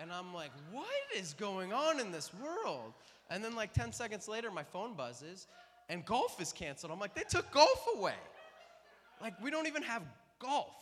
And 0.00 0.12
I'm 0.12 0.34
like, 0.34 0.50
what 0.72 0.86
is 1.16 1.34
going 1.34 1.72
on 1.72 2.00
in 2.00 2.10
this 2.10 2.30
world? 2.34 2.92
And 3.30 3.42
then, 3.42 3.54
like 3.54 3.72
10 3.72 3.92
seconds 3.92 4.28
later, 4.28 4.50
my 4.50 4.62
phone 4.64 4.94
buzzes, 4.94 5.46
and 5.88 6.04
golf 6.04 6.40
is 6.40 6.52
canceled. 6.52 6.92
I'm 6.92 6.98
like, 6.98 7.14
they 7.14 7.24
took 7.28 7.50
golf 7.50 7.86
away. 7.96 8.14
Like, 9.20 9.40
we 9.42 9.50
don't 9.50 9.66
even 9.66 9.82
have 9.82 10.02
golf. 10.38 10.74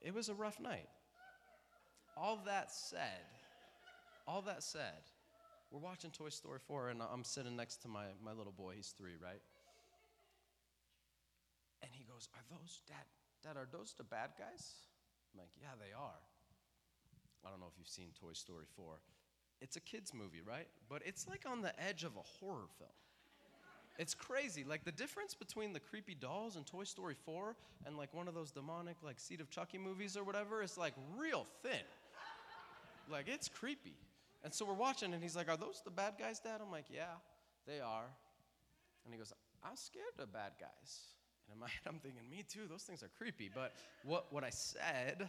It 0.00 0.14
was 0.14 0.28
a 0.28 0.34
rough 0.34 0.60
night. 0.60 0.88
All 2.16 2.40
that 2.46 2.70
said, 2.70 3.24
all 4.26 4.42
that 4.42 4.62
said, 4.62 5.02
we're 5.70 5.80
watching 5.80 6.10
Toy 6.10 6.30
Story 6.30 6.58
4, 6.66 6.90
and 6.90 7.00
I'm 7.00 7.24
sitting 7.24 7.56
next 7.56 7.76
to 7.82 7.88
my, 7.88 8.06
my 8.24 8.32
little 8.32 8.52
boy. 8.52 8.74
He's 8.76 8.94
three, 8.96 9.14
right? 9.22 9.40
And 11.82 11.90
he 11.92 12.04
goes, 12.04 12.28
Are 12.34 12.42
those, 12.50 12.82
Dad, 12.88 13.06
Dad, 13.42 13.56
are 13.56 13.68
those 13.70 13.94
the 13.96 14.04
bad 14.04 14.30
guys? 14.38 14.74
I'm 15.32 15.40
like, 15.40 15.50
Yeah, 15.60 15.78
they 15.78 15.92
are. 15.96 16.20
I 17.46 17.50
don't 17.50 17.60
know 17.60 17.68
if 17.70 17.78
you've 17.78 17.88
seen 17.88 18.08
Toy 18.20 18.32
Story 18.32 18.66
4. 18.76 19.00
It's 19.60 19.76
a 19.76 19.80
kid's 19.80 20.14
movie, 20.14 20.40
right? 20.46 20.66
But 20.88 21.02
it's 21.04 21.28
like 21.28 21.44
on 21.50 21.62
the 21.62 21.78
edge 21.80 22.04
of 22.04 22.16
a 22.16 22.22
horror 22.40 22.68
film. 22.78 22.90
It's 23.98 24.14
crazy. 24.14 24.64
Like 24.64 24.84
the 24.84 24.92
difference 24.92 25.34
between 25.34 25.72
the 25.74 25.80
creepy 25.80 26.14
dolls 26.14 26.56
in 26.56 26.64
Toy 26.64 26.84
Story 26.84 27.14
4 27.26 27.54
and 27.86 27.98
like 27.98 28.14
one 28.14 28.28
of 28.28 28.34
those 28.34 28.50
demonic, 28.50 28.96
like 29.02 29.20
Seed 29.20 29.40
of 29.40 29.50
Chucky 29.50 29.76
movies 29.76 30.16
or 30.16 30.24
whatever 30.24 30.62
is 30.62 30.78
like 30.78 30.94
real 31.18 31.46
thin. 31.62 31.82
Like 33.10 33.26
it's 33.28 33.48
creepy. 33.48 33.96
And 34.42 34.54
so 34.54 34.64
we're 34.64 34.72
watching, 34.72 35.12
and 35.12 35.22
he's 35.22 35.36
like, 35.36 35.50
Are 35.50 35.56
those 35.56 35.82
the 35.84 35.90
bad 35.90 36.14
guys, 36.18 36.40
Dad? 36.40 36.60
I'm 36.64 36.70
like, 36.70 36.86
Yeah, 36.88 37.12
they 37.66 37.80
are. 37.80 38.06
And 39.04 39.12
he 39.12 39.18
goes, 39.18 39.32
I'm 39.62 39.76
scared 39.76 40.16
of 40.18 40.32
bad 40.32 40.52
guys. 40.58 41.00
And 41.46 41.54
in 41.54 41.60
my 41.60 41.66
head, 41.68 41.82
I'm 41.86 41.98
thinking, 41.98 42.22
Me 42.30 42.44
too, 42.48 42.66
those 42.68 42.82
things 42.82 43.02
are 43.02 43.10
creepy. 43.18 43.50
But 43.54 43.74
what, 44.04 44.32
what 44.32 44.44
I 44.44 44.50
said, 44.50 45.28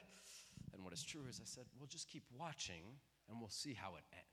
and 0.73 0.83
what 0.83 0.93
is 0.93 1.03
true, 1.03 1.21
is 1.29 1.39
I 1.41 1.45
said, 1.45 1.65
We'll 1.77 1.87
just 1.87 2.07
keep 2.07 2.23
watching, 2.39 2.83
and 3.31 3.39
we'll 3.39 3.49
see 3.49 3.73
how 3.73 3.95
it 3.95 4.03
ends. 4.11 4.27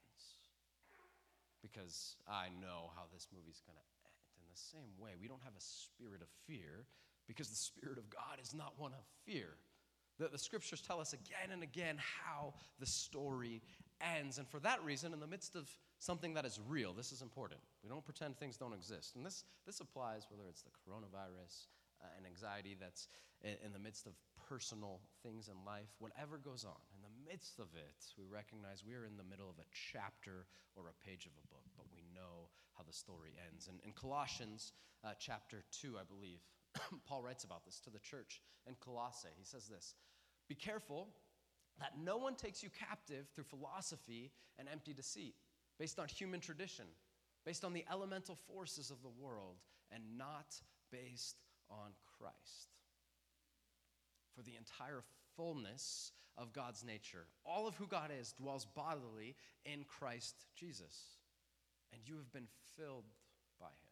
Because 1.62 2.16
I 2.26 2.50
know 2.60 2.90
how 2.98 3.06
this 3.14 3.30
movie's 3.30 3.62
going 3.62 3.78
to 3.78 3.88
end. 4.02 4.18
In 4.42 4.46
the 4.50 4.58
same 4.58 4.92
way, 4.98 5.14
we 5.14 5.28
don't 5.30 5.42
have 5.46 5.54
a 5.54 5.62
spirit 5.62 6.20
of 6.20 6.28
fear 6.46 6.86
because 7.26 7.48
the 7.48 7.56
Spirit 7.56 7.98
of 7.98 8.08
God 8.10 8.40
is 8.42 8.54
not 8.54 8.72
one 8.78 8.92
of 8.92 9.04
fear. 9.26 9.54
The, 10.18 10.28
the 10.28 10.38
scriptures 10.38 10.80
tell 10.80 10.98
us 10.98 11.12
again 11.12 11.52
and 11.52 11.62
again 11.62 11.98
how 11.98 12.54
the 12.80 12.86
story 12.86 13.62
ends. 14.00 14.38
And 14.38 14.48
for 14.48 14.58
that 14.60 14.82
reason, 14.82 15.12
in 15.12 15.20
the 15.20 15.26
midst 15.26 15.54
of 15.54 15.68
something 15.98 16.34
that 16.34 16.46
is 16.46 16.58
real, 16.66 16.92
this 16.94 17.12
is 17.12 17.22
important. 17.22 17.60
We 17.84 17.90
don't 17.90 18.04
pretend 18.04 18.38
things 18.38 18.56
don't 18.56 18.72
exist. 18.72 19.14
And 19.14 19.24
this, 19.24 19.44
this 19.66 19.80
applies 19.80 20.26
whether 20.30 20.48
it's 20.48 20.62
the 20.62 20.70
coronavirus, 20.70 21.68
uh, 22.02 22.06
and 22.16 22.26
anxiety 22.26 22.76
that's 22.80 23.08
in, 23.42 23.54
in 23.66 23.72
the 23.72 23.78
midst 23.78 24.06
of 24.06 24.12
personal 24.48 25.00
things 25.22 25.48
in 25.48 25.54
life, 25.66 25.90
whatever 25.98 26.38
goes 26.38 26.64
on, 26.64 26.80
midst 27.28 27.58
of 27.60 27.68
it, 27.76 28.00
we 28.16 28.24
recognize 28.24 28.82
we 28.84 28.94
are 28.94 29.04
in 29.04 29.16
the 29.16 29.28
middle 29.28 29.50
of 29.50 29.58
a 29.60 29.68
chapter 29.92 30.48
or 30.74 30.88
a 30.88 31.04
page 31.04 31.26
of 31.26 31.32
a 31.36 31.46
book, 31.52 31.64
but 31.76 31.84
we 31.92 32.00
know 32.14 32.48
how 32.72 32.82
the 32.82 32.92
story 32.92 33.36
ends. 33.50 33.68
And 33.68 33.78
in 33.84 33.92
Colossians 33.92 34.72
uh, 35.04 35.12
chapter 35.18 35.62
2, 35.70 35.96
I 36.00 36.04
believe, 36.08 36.40
Paul 37.06 37.22
writes 37.22 37.44
about 37.44 37.64
this 37.64 37.80
to 37.80 37.90
the 37.90 37.98
church 37.98 38.40
in 38.66 38.74
Colossae. 38.80 39.28
He 39.36 39.44
says 39.44 39.68
this 39.68 39.94
Be 40.48 40.54
careful 40.54 41.08
that 41.78 41.92
no 42.02 42.16
one 42.16 42.34
takes 42.34 42.62
you 42.62 42.70
captive 42.70 43.28
through 43.34 43.44
philosophy 43.44 44.32
and 44.58 44.66
empty 44.66 44.94
deceit, 44.94 45.34
based 45.78 45.98
on 45.98 46.08
human 46.08 46.40
tradition, 46.40 46.86
based 47.44 47.64
on 47.64 47.72
the 47.72 47.84
elemental 47.92 48.36
forces 48.36 48.90
of 48.90 49.02
the 49.02 49.12
world, 49.20 49.56
and 49.92 50.02
not 50.16 50.56
based 50.90 51.36
on 51.70 51.92
Christ. 52.18 52.72
For 54.34 54.42
the 54.42 54.56
entire 54.56 55.02
fullness 55.38 56.12
of 56.36 56.52
God's 56.52 56.84
nature, 56.84 57.24
all 57.46 57.66
of 57.66 57.76
who 57.76 57.86
God 57.86 58.10
is, 58.20 58.32
dwells 58.32 58.66
bodily 58.66 59.36
in 59.64 59.84
Christ 59.84 60.34
Jesus. 60.54 61.16
And 61.94 62.02
you 62.04 62.16
have 62.16 62.30
been 62.32 62.48
filled 62.76 63.06
by 63.58 63.66
him 63.66 63.88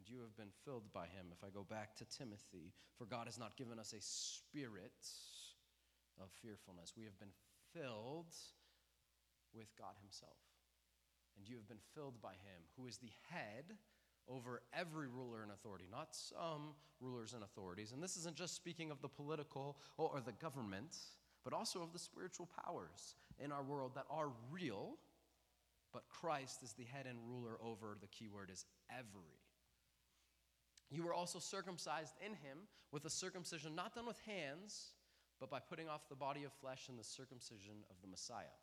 and 0.00 0.08
you 0.08 0.20
have 0.22 0.36
been 0.36 0.52
filled 0.64 0.92
by 0.92 1.04
him. 1.04 1.28
If 1.32 1.44
I 1.44 1.50
go 1.52 1.64
back 1.68 1.94
to 1.96 2.04
Timothy, 2.08 2.72
for 2.96 3.04
God 3.04 3.26
has 3.26 3.38
not 3.38 3.56
given 3.56 3.78
us 3.78 3.92
a 3.92 4.00
spirit 4.00 5.04
of 6.16 6.30
fearfulness. 6.40 6.94
We 6.96 7.04
have 7.04 7.18
been 7.18 7.36
filled 7.76 8.32
with 9.52 9.68
God 9.76 9.92
himself. 10.00 10.40
And 11.36 11.48
you 11.48 11.56
have 11.56 11.68
been 11.68 11.84
filled 11.94 12.20
by 12.20 12.32
him, 12.32 12.64
who 12.76 12.86
is 12.86 12.98
the 12.98 13.12
head 13.28 13.76
over 14.30 14.62
every 14.72 15.08
ruler 15.08 15.42
and 15.42 15.50
authority, 15.50 15.86
not 15.90 16.14
some 16.14 16.74
rulers 17.00 17.32
and 17.32 17.42
authorities. 17.42 17.92
And 17.92 18.02
this 18.02 18.16
isn't 18.16 18.36
just 18.36 18.54
speaking 18.54 18.90
of 18.90 19.02
the 19.02 19.08
political 19.08 19.78
or 19.96 20.20
the 20.24 20.32
government, 20.32 20.96
but 21.44 21.52
also 21.52 21.82
of 21.82 21.92
the 21.92 21.98
spiritual 21.98 22.48
powers 22.64 23.16
in 23.42 23.50
our 23.50 23.62
world 23.62 23.92
that 23.94 24.04
are 24.10 24.28
real, 24.50 24.96
but 25.92 26.04
Christ 26.08 26.62
is 26.62 26.72
the 26.74 26.84
head 26.84 27.06
and 27.06 27.18
ruler 27.26 27.58
over, 27.62 27.96
the 28.00 28.06
key 28.06 28.28
word 28.28 28.50
is 28.52 28.64
every 28.96 29.40
you 30.90 31.04
were 31.04 31.14
also 31.14 31.38
circumcised 31.38 32.14
in 32.24 32.32
him 32.32 32.66
with 32.90 33.04
a 33.04 33.10
circumcision 33.10 33.74
not 33.74 33.94
done 33.94 34.06
with 34.06 34.18
hands, 34.26 34.90
but 35.38 35.50
by 35.50 35.60
putting 35.60 35.88
off 35.88 36.08
the 36.08 36.16
body 36.16 36.44
of 36.44 36.52
flesh 36.52 36.88
and 36.88 36.98
the 36.98 37.04
circumcision 37.04 37.84
of 37.88 37.96
the 38.02 38.08
Messiah. 38.08 38.58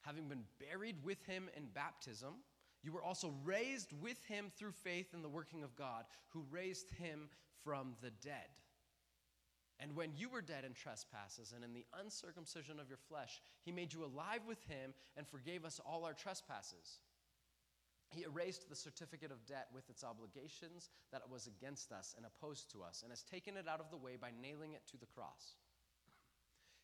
Having 0.00 0.28
been 0.28 0.44
buried 0.58 0.96
with 1.04 1.24
him 1.24 1.48
in 1.56 1.66
baptism, 1.72 2.34
you 2.84 2.92
were 2.92 3.02
also 3.02 3.34
raised 3.44 3.92
with 4.00 4.22
him 4.24 4.52
through 4.56 4.72
faith 4.72 5.14
in 5.14 5.22
the 5.22 5.28
working 5.28 5.62
of 5.62 5.74
God, 5.74 6.04
who 6.28 6.44
raised 6.50 6.90
him 6.92 7.28
from 7.64 7.94
the 8.02 8.10
dead. 8.22 8.48
And 9.80 9.96
when 9.96 10.12
you 10.14 10.28
were 10.28 10.42
dead 10.42 10.64
in 10.64 10.74
trespasses 10.74 11.52
and 11.54 11.64
in 11.64 11.72
the 11.72 11.86
uncircumcision 12.00 12.78
of 12.78 12.88
your 12.88 12.98
flesh, 13.08 13.40
he 13.62 13.72
made 13.72 13.92
you 13.92 14.04
alive 14.04 14.42
with 14.46 14.62
him 14.68 14.94
and 15.16 15.26
forgave 15.26 15.64
us 15.64 15.80
all 15.84 16.04
our 16.04 16.12
trespasses 16.12 17.00
he 18.14 18.22
erased 18.22 18.68
the 18.68 18.76
certificate 18.76 19.32
of 19.32 19.44
debt 19.46 19.68
with 19.74 19.88
its 19.90 20.04
obligations 20.04 20.90
that 21.12 21.28
was 21.28 21.46
against 21.46 21.92
us 21.92 22.14
and 22.16 22.24
opposed 22.24 22.70
to 22.70 22.82
us, 22.82 23.02
and 23.02 23.10
has 23.10 23.22
taken 23.22 23.56
it 23.56 23.68
out 23.68 23.80
of 23.80 23.90
the 23.90 23.96
way 23.96 24.16
by 24.20 24.30
nailing 24.40 24.72
it 24.72 24.82
to 24.90 24.96
the 24.96 25.06
cross. 25.06 25.56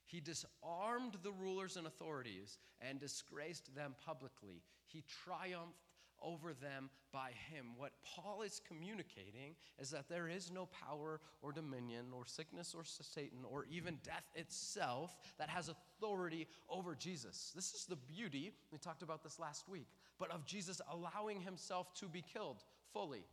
He 0.04 0.20
disarmed 0.20 1.16
the 1.22 1.32
rulers 1.32 1.76
and 1.76 1.86
authorities 1.86 2.58
and 2.80 2.98
disgraced 2.98 3.74
them 3.76 3.94
publicly. 4.04 4.62
He 4.86 5.04
triumphed 5.24 5.89
over 6.22 6.52
them 6.52 6.90
by 7.12 7.30
him. 7.50 7.66
What 7.76 7.92
Paul 8.04 8.42
is 8.42 8.60
communicating 8.66 9.54
is 9.78 9.90
that 9.90 10.08
there 10.08 10.28
is 10.28 10.50
no 10.50 10.66
power 10.66 11.20
or 11.42 11.52
dominion 11.52 12.06
or 12.14 12.26
sickness 12.26 12.74
or 12.76 12.82
Satan 12.84 13.40
or 13.44 13.66
even 13.70 13.98
death 14.04 14.28
itself 14.34 15.16
that 15.38 15.48
has 15.48 15.68
authority 15.68 16.46
over 16.68 16.94
Jesus. 16.94 17.52
This 17.54 17.72
is 17.72 17.86
the 17.86 17.96
beauty, 17.96 18.52
we 18.72 18.78
talked 18.78 19.02
about 19.02 19.22
this 19.22 19.38
last 19.38 19.68
week, 19.68 19.88
but 20.18 20.30
of 20.30 20.44
Jesus 20.44 20.80
allowing 20.92 21.40
himself 21.40 21.92
to 21.94 22.06
be 22.06 22.22
killed 22.22 22.62
fully. 22.92 23.24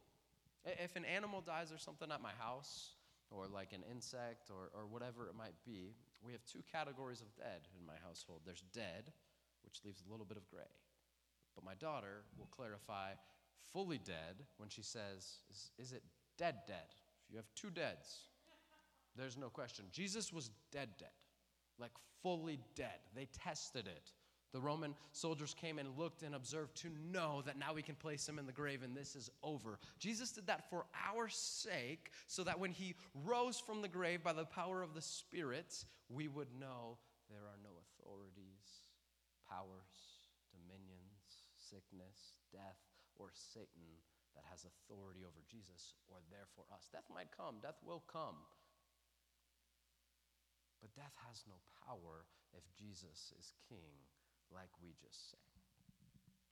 If 0.66 0.96
an 0.96 1.06
animal 1.06 1.42
dies 1.42 1.72
or 1.72 1.78
something 1.78 2.12
at 2.12 2.22
my 2.22 2.34
house, 2.40 2.92
or 3.30 3.48
like 3.48 3.74
an 3.74 3.84
insect 3.92 4.50
or, 4.50 4.72
or 4.74 4.88
whatever 4.88 5.28
it 5.28 5.36
might 5.38 5.56
be, 5.66 5.94
we 6.24 6.32
have 6.32 6.44
two 6.46 6.64
categories 6.72 7.22
of 7.22 7.36
dead 7.36 7.68
in 7.80 7.86
my 7.86 7.96
household. 8.06 8.42
There's 8.46 8.64
dead, 8.74 9.12
which 9.64 9.84
leaves 9.84 10.02
a 10.08 10.12
little 10.12 10.26
bit 10.26 10.38
of 10.38 10.48
gray. 10.50 10.72
But 11.58 11.66
my 11.66 11.74
daughter 11.74 12.22
will 12.38 12.48
clarify 12.56 13.14
fully 13.74 13.98
dead 13.98 14.46
when 14.58 14.70
she 14.70 14.84
says, 14.84 15.40
Is, 15.50 15.72
is 15.80 15.92
it 15.92 16.04
dead, 16.38 16.56
dead? 16.68 16.86
If 17.26 17.32
you 17.32 17.38
have 17.38 17.50
two 17.56 17.72
deads, 17.72 18.28
there's 19.16 19.38
no 19.38 19.50
question. 19.50 19.86
Jesus 19.92 20.32
was 20.32 20.52
dead, 20.72 20.90
dead, 21.00 21.10
like 21.80 21.92
fully 22.22 22.60
dead. 22.76 23.00
They 23.16 23.28
tested 23.44 23.88
it. 23.88 24.12
The 24.54 24.62
Roman 24.62 24.96
soldiers 25.12 25.56
came 25.60 25.78
and 25.80 25.98
looked 25.98 26.24
and 26.24 26.36
observed 26.36 26.76
to 26.78 26.90
know 27.12 27.42
that 27.46 27.60
now 27.60 27.74
we 27.74 27.82
can 27.82 27.96
place 27.96 28.30
him 28.30 28.40
in 28.40 28.46
the 28.46 28.54
grave 28.54 28.82
and 28.84 28.96
this 28.96 29.16
is 29.16 29.30
over. 29.44 29.80
Jesus 30.00 30.32
did 30.32 30.48
that 30.48 30.70
for 30.70 30.86
our 31.12 31.28
sake 31.28 32.12
so 32.28 32.44
that 32.44 32.60
when 32.60 32.72
he 32.72 32.96
rose 33.26 33.60
from 33.60 33.82
the 33.82 33.88
grave 33.88 34.24
by 34.24 34.32
the 34.32 34.46
power 34.46 34.84
of 34.84 34.94
the 34.94 35.02
Spirit, 35.02 35.84
we 36.08 36.28
would 36.28 36.48
know 36.60 36.98
there 37.30 37.42
are 37.42 37.60
no 37.62 37.72
authorities, 37.82 38.86
powers, 39.50 39.97
sickness, 41.68 42.40
death, 42.50 42.80
or 43.20 43.36
Satan 43.36 44.00
that 44.38 44.48
has 44.48 44.64
authority 44.64 45.26
over 45.28 45.44
Jesus 45.50 45.98
or 46.08 46.24
therefore 46.32 46.70
us. 46.72 46.88
Death 46.88 47.10
might 47.12 47.34
come, 47.34 47.60
death 47.60 47.82
will 47.84 48.06
come. 48.08 48.40
But 50.80 50.94
death 50.94 51.18
has 51.26 51.44
no 51.50 51.58
power 51.84 52.30
if 52.54 52.64
Jesus 52.78 53.34
is 53.34 53.58
king, 53.66 53.98
like 54.54 54.70
we 54.78 54.94
just 55.02 55.34
sang. 55.34 55.58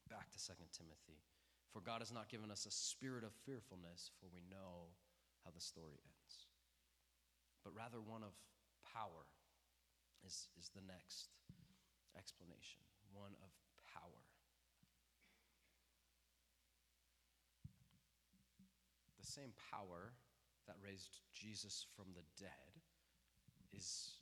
Back 0.09 0.33
to 0.33 0.41
2 0.41 0.53
Timothy. 0.73 1.21
For 1.69 1.81
God 1.81 2.01
has 2.01 2.11
not 2.11 2.31
given 2.31 2.49
us 2.49 2.65
a 2.65 2.73
spirit 2.73 3.23
of 3.23 3.35
fearfulness, 3.45 4.09
for 4.17 4.25
we 4.33 4.41
know 4.49 4.95
how 5.43 5.51
the 5.53 5.61
story 5.61 6.01
ends. 6.01 6.49
But 7.61 7.77
rather 7.77 8.01
one 8.01 8.23
of 8.25 8.33
power 8.85 9.29
is, 10.25 10.49
is 10.57 10.73
the 10.73 10.85
next 10.85 11.29
explanation. 12.17 12.81
One 13.13 13.37
of 13.45 13.51
power. 13.93 14.24
The 19.25 19.31
same 19.31 19.57
power 19.73 20.13
that 20.69 20.77
raised 20.85 21.25
Jesus 21.33 21.85
from 21.97 22.05
the 22.13 22.21
dead 22.37 22.77
is 23.73 24.21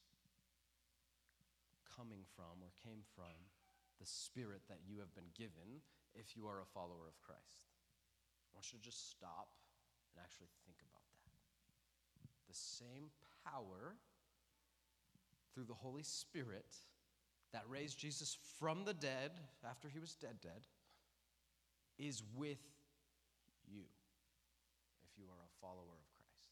coming 1.83 2.23
from 2.35 2.63
or 2.63 2.71
came 2.79 3.03
from 3.11 3.35
the 3.99 4.07
spirit 4.07 4.61
that 4.69 4.79
you 4.87 4.99
have 4.99 5.13
been 5.13 5.27
given 5.35 5.83
if 6.15 6.37
you 6.39 6.47
are 6.47 6.63
a 6.63 6.73
follower 6.73 7.03
of 7.07 7.19
Christ. 7.19 7.75
I 8.47 8.55
want 8.55 8.71
you 8.71 8.79
to 8.79 8.85
just 8.85 9.11
stop 9.11 9.51
and 10.15 10.23
actually 10.23 10.47
think 10.63 10.79
about 10.87 11.03
that. 11.11 11.27
The 12.47 12.55
same 12.55 13.11
power 13.43 13.99
through 15.53 15.65
the 15.65 15.73
Holy 15.73 16.03
Spirit 16.03 16.79
that 17.51 17.63
raised 17.67 17.99
Jesus 17.99 18.37
from 18.57 18.85
the 18.85 18.93
dead 18.93 19.31
after 19.67 19.89
he 19.89 19.99
was 19.99 20.15
dead, 20.15 20.39
dead, 20.41 20.63
is 21.99 22.23
with 22.35 22.63
you 23.67 23.83
if 25.13 25.21
you 25.21 25.29
are 25.29 25.43
a 25.45 25.52
follower 25.63 25.95
of 25.95 26.07
Christ. 26.19 26.51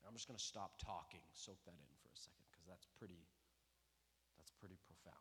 And 0.00 0.08
I'm 0.08 0.16
just 0.16 0.24
going 0.24 0.40
to 0.40 0.48
stop 0.48 0.80
talking, 0.80 1.20
soak 1.36 1.60
that 1.68 1.76
in 1.76 1.92
for 2.00 2.08
a 2.08 2.16
second, 2.16 2.48
because 2.48 2.64
that's 2.64 2.88
pretty, 2.96 3.28
that's 4.40 4.52
pretty 4.56 4.80
profound. 4.88 5.20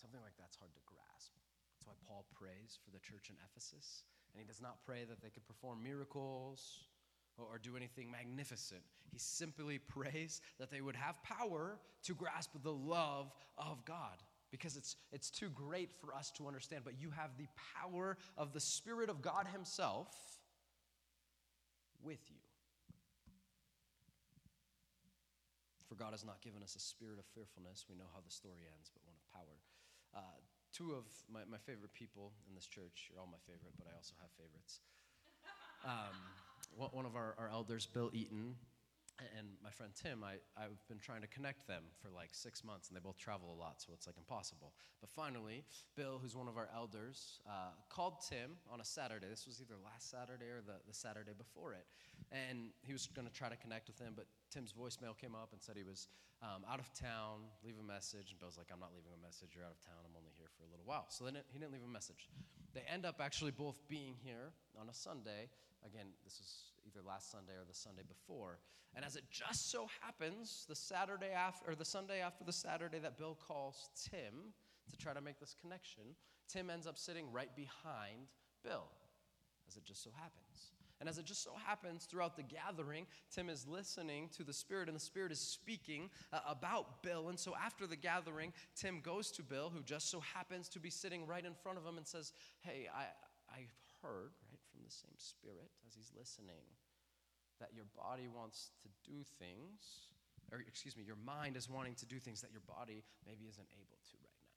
Something 0.00 0.24
like 0.24 0.40
that's 0.40 0.56
hard 0.56 0.72
to 0.72 0.84
grasp. 0.88 1.36
That's 1.76 1.84
why 1.84 1.96
Paul 2.08 2.24
prays 2.32 2.80
for 2.80 2.90
the 2.90 3.00
church 3.04 3.28
in 3.28 3.36
Ephesus. 3.44 4.08
And 4.32 4.40
he 4.40 4.48
does 4.48 4.60
not 4.60 4.80
pray 4.88 5.04
that 5.04 5.20
they 5.20 5.30
could 5.30 5.44
perform 5.44 5.84
miracles 5.84 6.88
or 7.38 7.58
do 7.58 7.76
anything 7.76 8.10
magnificent. 8.10 8.82
He 9.10 9.18
simply 9.18 9.78
prays 9.78 10.40
that 10.58 10.70
they 10.70 10.80
would 10.80 10.96
have 10.96 11.22
power 11.22 11.78
to 12.04 12.14
grasp 12.14 12.50
the 12.62 12.72
love 12.72 13.32
of 13.58 13.84
God 13.84 14.22
because 14.50 14.76
it's, 14.76 14.96
it's 15.12 15.30
too 15.30 15.48
great 15.48 15.90
for 15.92 16.14
us 16.14 16.30
to 16.32 16.46
understand. 16.46 16.82
But 16.84 17.00
you 17.00 17.10
have 17.10 17.30
the 17.38 17.48
power 17.80 18.16
of 18.36 18.52
the 18.52 18.60
Spirit 18.60 19.08
of 19.08 19.22
God 19.22 19.46
Himself 19.50 20.08
with 22.04 22.20
you. 22.28 22.36
For 25.88 25.94
God 25.94 26.12
has 26.12 26.24
not 26.24 26.40
given 26.40 26.62
us 26.62 26.76
a 26.76 26.80
spirit 26.80 27.20
of 27.20 27.26
fearfulness. 27.36 27.84
We 27.84 27.96
know 27.96 28.08
how 28.16 28.24
the 28.24 28.32
story 28.32 28.64
ends, 28.64 28.88
but 28.88 29.04
one 29.04 29.12
of 29.12 29.24
power. 29.28 29.56
Uh, 30.16 30.40
two 30.72 30.96
of 30.96 31.04
my, 31.28 31.44
my 31.44 31.60
favorite 31.60 31.92
people 31.92 32.32
in 32.48 32.56
this 32.56 32.64
church, 32.64 33.12
you're 33.12 33.20
all 33.20 33.28
my 33.28 33.40
favorite, 33.44 33.76
but 33.76 33.88
I 33.88 33.96
also 33.96 34.16
have 34.20 34.32
favorites. 34.40 34.80
Um, 35.84 36.16
one 36.76 37.06
of 37.06 37.16
our, 37.16 37.34
our 37.38 37.48
elders, 37.48 37.86
Bill 37.86 38.10
Eaton, 38.12 38.56
and 39.38 39.48
my 39.62 39.70
friend 39.70 39.92
Tim, 39.94 40.24
I, 40.24 40.42
I've 40.56 40.80
been 40.88 40.98
trying 40.98 41.22
to 41.22 41.26
connect 41.28 41.66
them 41.66 41.84
for 42.00 42.08
like 42.10 42.30
six 42.32 42.64
months, 42.64 42.88
and 42.88 42.96
they 42.96 43.00
both 43.00 43.18
travel 43.18 43.52
a 43.52 43.58
lot, 43.58 43.80
so 43.80 43.92
it's 43.94 44.06
like 44.06 44.16
impossible. 44.16 44.72
But 45.00 45.10
finally, 45.10 45.64
Bill, 45.96 46.18
who's 46.20 46.36
one 46.36 46.48
of 46.48 46.56
our 46.56 46.68
elders, 46.74 47.40
uh, 47.46 47.74
called 47.88 48.22
Tim 48.28 48.58
on 48.70 48.80
a 48.80 48.84
Saturday. 48.84 49.26
This 49.28 49.46
was 49.46 49.60
either 49.60 49.74
last 49.82 50.10
Saturday 50.10 50.46
or 50.46 50.62
the, 50.64 50.80
the 50.86 50.94
Saturday 50.94 51.32
before 51.36 51.72
it. 51.72 51.86
And 52.32 52.72
he 52.82 52.92
was 52.92 53.06
going 53.06 53.28
to 53.28 53.34
try 53.34 53.48
to 53.48 53.56
connect 53.56 53.88
with 53.88 53.98
him, 53.98 54.14
but 54.16 54.26
Tim's 54.50 54.72
voicemail 54.72 55.16
came 55.16 55.34
up 55.34 55.52
and 55.52 55.60
said 55.60 55.76
he 55.76 55.84
was 55.84 56.08
um, 56.42 56.64
out 56.64 56.80
of 56.80 56.88
town, 56.96 57.46
leave 57.62 57.76
a 57.78 57.86
message. 57.86 58.32
And 58.32 58.40
Bill's 58.40 58.56
like, 58.56 58.72
I'm 58.72 58.80
not 58.80 58.90
leaving 58.96 59.12
a 59.12 59.20
message. 59.20 59.54
You're 59.54 59.64
out 59.64 59.76
of 59.76 59.80
town. 59.84 60.00
I'm 60.02 60.16
only 60.16 60.32
here 60.36 60.48
for 60.56 60.64
a 60.64 60.70
little 60.70 60.84
while. 60.84 61.06
So 61.08 61.24
then 61.24 61.36
he 61.52 61.58
didn't 61.58 61.72
leave 61.72 61.86
a 61.86 61.92
message. 61.92 62.28
They 62.74 62.82
end 62.88 63.04
up 63.04 63.20
actually 63.20 63.52
both 63.52 63.78
being 63.88 64.16
here 64.16 64.56
on 64.80 64.88
a 64.88 64.94
Sunday. 64.94 65.52
Again, 65.84 66.08
this 66.24 66.40
was 66.40 66.71
either 66.86 67.00
last 67.06 67.30
Sunday 67.30 67.52
or 67.52 67.64
the 67.66 67.74
Sunday 67.74 68.02
before. 68.06 68.58
And 68.94 69.04
as 69.04 69.16
it 69.16 69.24
just 69.30 69.70
so 69.70 69.86
happens, 70.00 70.66
the 70.68 70.76
Saturday 70.76 71.30
after, 71.30 71.70
or 71.70 71.74
the 71.74 71.84
Sunday 71.84 72.20
after 72.20 72.44
the 72.44 72.52
Saturday 72.52 72.98
that 72.98 73.16
Bill 73.16 73.38
calls 73.46 73.88
Tim 74.10 74.52
to 74.90 74.96
try 74.96 75.14
to 75.14 75.20
make 75.20 75.40
this 75.40 75.54
connection, 75.60 76.02
Tim 76.48 76.68
ends 76.68 76.86
up 76.86 76.98
sitting 76.98 77.30
right 77.32 77.54
behind 77.56 78.28
Bill, 78.62 78.88
as 79.68 79.76
it 79.76 79.84
just 79.84 80.02
so 80.02 80.10
happens. 80.14 80.72
And 81.00 81.08
as 81.08 81.18
it 81.18 81.24
just 81.24 81.42
so 81.42 81.50
happens, 81.66 82.04
throughout 82.04 82.36
the 82.36 82.44
gathering, 82.44 83.06
Tim 83.34 83.48
is 83.48 83.66
listening 83.66 84.28
to 84.36 84.44
the 84.44 84.52
Spirit, 84.52 84.88
and 84.88 84.94
the 84.94 85.00
Spirit 85.00 85.32
is 85.32 85.40
speaking 85.40 86.10
uh, 86.32 86.38
about 86.46 87.02
Bill. 87.02 87.28
And 87.28 87.36
so 87.36 87.54
after 87.56 87.88
the 87.88 87.96
gathering, 87.96 88.52
Tim 88.76 89.00
goes 89.00 89.32
to 89.32 89.42
Bill, 89.42 89.68
who 89.68 89.82
just 89.82 90.10
so 90.12 90.20
happens 90.20 90.68
to 90.68 90.78
be 90.78 90.90
sitting 90.90 91.26
right 91.26 91.44
in 91.44 91.54
front 91.54 91.76
of 91.78 91.84
him, 91.84 91.96
and 91.96 92.06
says, 92.06 92.32
Hey, 92.60 92.88
I, 92.94 93.06
I've 93.52 93.74
heard, 94.00 94.30
the 94.84 94.92
same 94.92 95.16
Spirit 95.16 95.70
as 95.86 95.94
he's 95.94 96.12
listening, 96.16 96.66
that 97.60 97.70
your 97.74 97.86
body 97.96 98.28
wants 98.28 98.70
to 98.82 98.88
do 99.06 99.22
things, 99.38 100.10
or 100.50 100.60
excuse 100.66 100.96
me, 100.96 101.04
your 101.04 101.18
mind 101.18 101.56
is 101.56 101.70
wanting 101.70 101.94
to 101.96 102.06
do 102.06 102.18
things 102.18 102.42
that 102.42 102.50
your 102.50 102.64
body 102.66 103.04
maybe 103.26 103.46
isn't 103.46 103.68
able 103.78 103.98
to 104.10 104.16
right 104.22 104.40
now. 104.42 104.52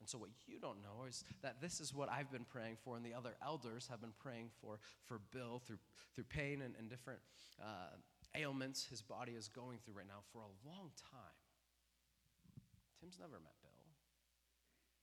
And 0.00 0.08
so, 0.08 0.18
what 0.18 0.30
you 0.46 0.58
don't 0.58 0.82
know 0.82 1.06
is 1.08 1.24
that 1.42 1.60
this 1.60 1.80
is 1.80 1.94
what 1.94 2.10
I've 2.10 2.30
been 2.30 2.44
praying 2.44 2.76
for, 2.82 2.96
and 2.96 3.04
the 3.04 3.14
other 3.14 3.36
elders 3.44 3.86
have 3.88 4.00
been 4.00 4.16
praying 4.18 4.50
for 4.60 4.78
for 5.04 5.20
Bill 5.32 5.62
through, 5.64 5.78
through 6.14 6.24
pain 6.24 6.62
and, 6.62 6.74
and 6.78 6.90
different 6.90 7.20
uh, 7.62 7.96
ailments 8.34 8.84
his 8.84 9.02
body 9.02 9.32
is 9.32 9.48
going 9.48 9.78
through 9.78 9.94
right 9.94 10.06
now 10.06 10.22
for 10.32 10.42
a 10.42 10.52
long 10.66 10.90
time. 10.98 11.38
Tim's 13.00 13.18
never 13.20 13.38
met 13.38 13.54
Bill, 13.62 13.70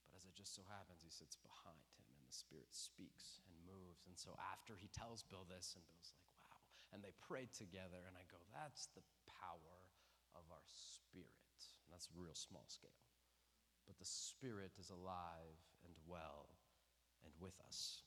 but 0.05 0.17
as 0.17 0.25
it 0.25 0.35
just 0.35 0.55
so 0.55 0.61
happens, 0.67 1.01
he 1.01 1.09
sits 1.09 1.37
behind 1.39 1.85
him, 1.95 2.00
the 2.31 2.39
Spirit 2.39 2.71
speaks 2.71 3.43
and 3.43 3.53
moves. 3.67 4.07
And 4.07 4.15
so, 4.15 4.39
after 4.39 4.79
he 4.79 4.87
tells 4.95 5.27
Bill 5.27 5.43
this, 5.51 5.75
and 5.75 5.83
Bill's 5.91 6.15
like, 6.15 6.31
wow, 6.39 6.59
and 6.95 7.03
they 7.03 7.11
prayed 7.19 7.51
together, 7.51 7.99
and 8.07 8.15
I 8.15 8.23
go, 8.31 8.39
that's 8.55 8.87
the 8.95 9.03
power 9.27 9.77
of 10.31 10.47
our 10.47 10.63
spirit. 10.63 11.59
And 11.83 11.91
that's 11.91 12.07
real 12.15 12.33
small 12.33 12.63
scale 12.71 12.95
but 13.91 13.99
the 13.99 14.05
Spirit 14.05 14.71
is 14.79 14.89
alive 14.89 15.59
and 15.83 15.93
well 16.07 16.47
and 17.25 17.33
with 17.41 17.59
us. 17.67 18.03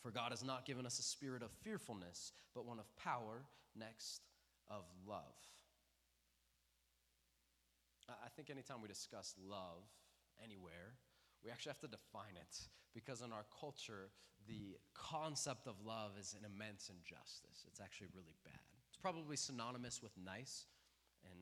For 0.00 0.10
God 0.10 0.32
has 0.32 0.42
not 0.42 0.64
given 0.64 0.86
us 0.86 0.98
a 0.98 1.02
spirit 1.02 1.42
of 1.42 1.50
fearfulness, 1.62 2.32
but 2.54 2.64
one 2.64 2.78
of 2.78 2.86
power, 2.96 3.44
next 3.76 4.22
of 4.68 4.82
love. 5.06 5.36
I 8.08 8.28
think 8.34 8.48
anytime 8.48 8.80
we 8.80 8.88
discuss 8.88 9.34
love 9.38 9.84
anywhere, 10.42 10.96
we 11.44 11.50
actually 11.50 11.70
have 11.70 11.84
to 11.84 11.88
define 11.88 12.36
it 12.36 12.68
because 12.94 13.22
in 13.22 13.32
our 13.32 13.46
culture, 13.48 14.10
the 14.48 14.76
concept 14.94 15.66
of 15.66 15.80
love 15.84 16.18
is 16.18 16.34
an 16.38 16.44
immense 16.44 16.90
injustice. 16.90 17.64
It's 17.66 17.80
actually 17.80 18.08
really 18.14 18.36
bad. 18.44 18.60
It's 18.88 18.98
probably 18.98 19.36
synonymous 19.36 20.02
with 20.02 20.12
nice, 20.18 20.66
and 21.24 21.38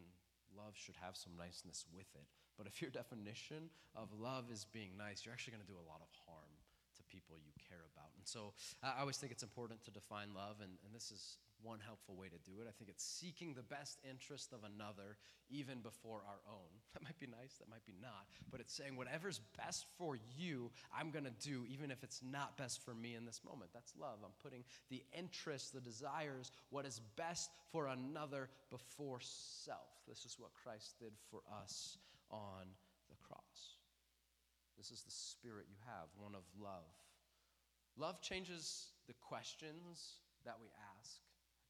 love 0.56 0.74
should 0.74 0.96
have 1.00 1.16
some 1.16 1.32
niceness 1.38 1.86
with 1.94 2.08
it. 2.14 2.26
But 2.56 2.66
if 2.66 2.82
your 2.82 2.90
definition 2.90 3.70
of 3.94 4.12
love 4.12 4.50
is 4.50 4.66
being 4.66 4.98
nice, 4.98 5.24
you're 5.24 5.32
actually 5.32 5.54
going 5.54 5.64
to 5.64 5.72
do 5.72 5.78
a 5.78 5.88
lot 5.88 6.02
of 6.02 6.10
harm 6.26 6.52
to 6.96 7.02
people 7.06 7.38
you 7.38 7.54
care 7.56 7.86
about. 7.94 8.10
And 8.18 8.26
so 8.26 8.52
I 8.82 9.00
always 9.00 9.16
think 9.16 9.32
it's 9.32 9.46
important 9.46 9.84
to 9.84 9.90
define 9.90 10.34
love, 10.34 10.58
and, 10.60 10.74
and 10.84 10.90
this 10.92 11.10
is 11.10 11.38
one 11.62 11.78
helpful 11.84 12.14
way 12.16 12.28
to 12.28 12.50
do 12.50 12.60
it. 12.60 12.66
I 12.68 12.72
think 12.72 12.90
it's 12.90 13.04
seeking 13.04 13.54
the 13.54 13.62
best 13.62 13.98
interest 14.08 14.52
of 14.52 14.60
another 14.64 15.16
even 15.50 15.80
before 15.80 16.22
our 16.26 16.40
own. 16.48 16.70
That 16.94 17.02
might 17.04 17.18
be 17.20 17.26
nice, 17.26 17.54
that 17.58 17.68
might 17.68 17.86
be 17.86 17.94
not, 18.02 18.26
but 18.50 18.60
it's 18.60 18.74
saying 18.74 18.96
whatever's 18.96 19.40
best 19.56 19.86
for 19.96 20.18
you, 20.36 20.70
I'm 20.92 21.10
going 21.10 21.24
to 21.24 21.48
do 21.48 21.64
even 21.70 21.92
if 21.92 22.02
it's 22.02 22.20
not 22.22 22.56
best 22.56 22.84
for 22.84 22.92
me 22.92 23.14
in 23.14 23.24
this 23.24 23.40
moment. 23.44 23.70
That's 23.72 23.94
love. 23.96 24.18
I'm 24.24 24.34
putting 24.42 24.64
the 24.90 25.02
interests, 25.16 25.70
the 25.70 25.80
desires, 25.80 26.50
what 26.70 26.86
is 26.86 27.00
best 27.16 27.50
for 27.70 27.86
another 27.86 28.48
before 28.70 29.20
self. 29.20 29.88
This 30.08 30.24
is 30.24 30.36
what 30.38 30.50
Christ 30.64 30.94
did 30.98 31.12
for 31.30 31.40
us 31.62 31.98
on 32.30 32.66
the 33.08 33.16
cross. 33.22 33.78
This 34.76 34.90
is 34.90 35.02
the 35.02 35.10
spirit 35.10 35.66
you 35.68 35.76
have, 35.86 36.08
one 36.16 36.34
of 36.34 36.42
love. 36.60 36.94
Love 37.96 38.20
changes 38.22 38.92
the 39.06 39.14
questions 39.14 40.22
that 40.44 40.54
we 40.60 40.68
ask. 40.98 41.18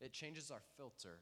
It 0.01 0.13
changes 0.13 0.51
our 0.51 0.63
filter. 0.77 1.21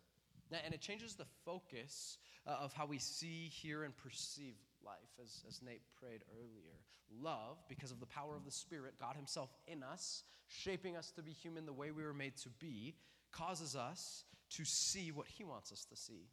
And 0.65 0.73
it 0.73 0.81
changes 0.81 1.15
the 1.15 1.27
focus 1.45 2.19
uh, 2.47 2.57
of 2.61 2.73
how 2.73 2.87
we 2.87 2.99
see, 2.99 3.49
hear, 3.49 3.83
and 3.83 3.97
perceive 3.97 4.55
life, 4.85 5.11
as, 5.21 5.43
as 5.49 5.61
Nate 5.63 5.83
prayed 6.01 6.23
earlier. 6.39 6.79
Love, 7.21 7.59
because 7.69 7.91
of 7.91 8.01
the 8.01 8.07
power 8.07 8.37
of 8.37 8.45
the 8.45 8.51
Spirit, 8.51 8.95
God 9.01 9.17
Himself 9.17 9.51
in 9.67 9.83
us, 9.83 10.23
shaping 10.47 10.97
us 10.97 11.11
to 11.13 11.23
be 11.23 11.33
human 11.33 11.67
the 11.67 11.73
way 11.73 11.91
we 11.91 12.05
were 12.05 12.15
made 12.15 12.37
to 12.39 12.49
be, 12.61 12.95
causes 13.33 13.75
us 13.75 14.25
to 14.51 14.65
see 14.65 15.11
what 15.11 15.27
He 15.27 15.43
wants 15.43 15.73
us 15.73 15.85
to 15.87 15.97
see, 15.97 16.29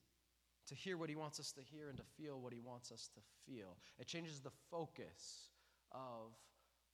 to 0.68 0.76
hear 0.76 0.98
what 0.98 1.10
He 1.10 1.16
wants 1.16 1.40
us 1.40 1.52
to 1.54 1.62
hear, 1.62 1.90
and 1.90 1.98
to 1.98 2.04
feel 2.18 2.40
what 2.40 2.54
He 2.54 2.60
wants 2.60 2.92
us 2.92 3.10
to 3.16 3.22
feel. 3.46 3.78
It 4.00 4.08
changes 4.08 4.40
the 4.40 4.52
focus 4.70 5.50
of 5.92 6.34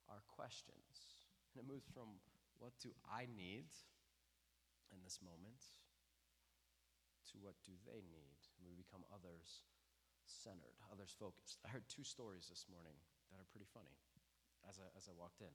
our 0.08 0.22
questions. 0.36 1.20
And 1.54 1.64
it 1.64 1.70
moves 1.70 1.84
from 1.92 2.08
what 2.58 2.72
do 2.82 2.90
I 3.10 3.26
need? 3.36 3.64
In 4.90 5.00
this 5.02 5.18
moment 5.22 5.62
to 7.32 7.38
what 7.38 7.58
do 7.62 7.74
they 7.86 8.02
need. 8.06 8.38
And 8.58 8.66
we 8.66 8.74
become 8.74 9.06
others 9.10 9.62
centered, 10.26 10.78
others 10.90 11.10
focused. 11.10 11.58
I 11.66 11.70
heard 11.70 11.86
two 11.90 12.06
stories 12.06 12.46
this 12.46 12.66
morning 12.70 12.94
that 13.30 13.38
are 13.42 13.48
pretty 13.50 13.66
funny 13.70 13.94
as 14.68 14.78
I, 14.78 14.86
as 14.98 15.10
I 15.10 15.14
walked 15.14 15.42
in. 15.42 15.52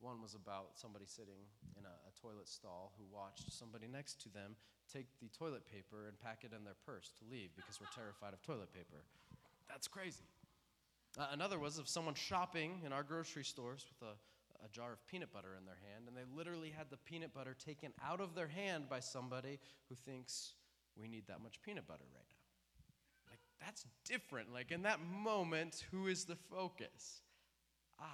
One 0.00 0.20
was 0.20 0.34
about 0.34 0.76
somebody 0.76 1.06
sitting 1.06 1.48
in 1.78 1.84
a, 1.86 1.94
a, 2.08 2.12
toilet 2.20 2.48
stall 2.48 2.92
who 2.98 3.06
watched 3.08 3.52
somebody 3.52 3.86
next 3.86 4.20
to 4.26 4.28
them 4.28 4.56
take 4.92 5.06
the 5.22 5.30
toilet 5.30 5.64
paper 5.70 6.08
and 6.08 6.18
pack 6.18 6.42
it 6.42 6.52
in 6.52 6.64
their 6.64 6.76
purse 6.84 7.12
to 7.18 7.24
leave 7.30 7.54
because 7.56 7.80
we're 7.80 7.92
terrified 7.94 8.34
of 8.34 8.42
toilet 8.42 8.74
paper. 8.74 9.06
That's 9.68 9.88
crazy. 9.88 10.26
Uh, 11.16 11.30
another 11.32 11.58
was 11.58 11.78
of 11.78 11.88
someone 11.88 12.14
shopping 12.14 12.82
in 12.84 12.92
our 12.92 13.02
grocery 13.02 13.44
stores 13.44 13.86
with 13.88 14.08
a, 14.08 14.14
a 14.64 14.68
jar 14.68 14.92
of 14.92 15.06
peanut 15.06 15.32
butter 15.32 15.54
in 15.58 15.66
their 15.66 15.78
hand, 15.92 16.08
and 16.08 16.16
they 16.16 16.24
literally 16.36 16.70
had 16.70 16.88
the 16.90 16.96
peanut 16.96 17.34
butter 17.34 17.54
taken 17.54 17.92
out 18.02 18.20
of 18.20 18.34
their 18.34 18.48
hand 18.48 18.88
by 18.88 19.00
somebody 19.00 19.58
who 19.88 19.94
thinks 19.94 20.54
we 20.96 21.08
need 21.08 21.26
that 21.28 21.42
much 21.42 21.60
peanut 21.62 21.86
butter 21.86 22.06
right 22.14 22.28
now. 22.30 23.30
Like, 23.30 23.40
that's 23.60 23.84
different. 24.04 24.52
Like, 24.52 24.70
in 24.70 24.82
that 24.82 25.00
moment, 25.00 25.84
who 25.90 26.06
is 26.06 26.24
the 26.24 26.36
focus? 26.36 27.20
I. 27.98 28.06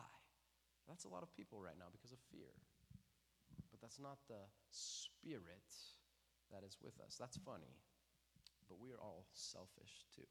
That's 0.88 1.04
a 1.04 1.08
lot 1.08 1.22
of 1.22 1.30
people 1.36 1.62
right 1.62 1.78
now 1.78 1.86
because 1.92 2.10
of 2.10 2.18
fear. 2.32 2.50
But 3.70 3.80
that's 3.80 4.00
not 4.00 4.18
the 4.26 4.42
spirit 4.72 5.70
that 6.50 6.66
is 6.66 6.76
with 6.82 6.98
us. 7.06 7.14
That's 7.14 7.38
funny, 7.46 7.78
but 8.68 8.82
we 8.82 8.90
are 8.90 8.98
all 8.98 9.26
selfish 9.32 10.02
too. 10.14 10.26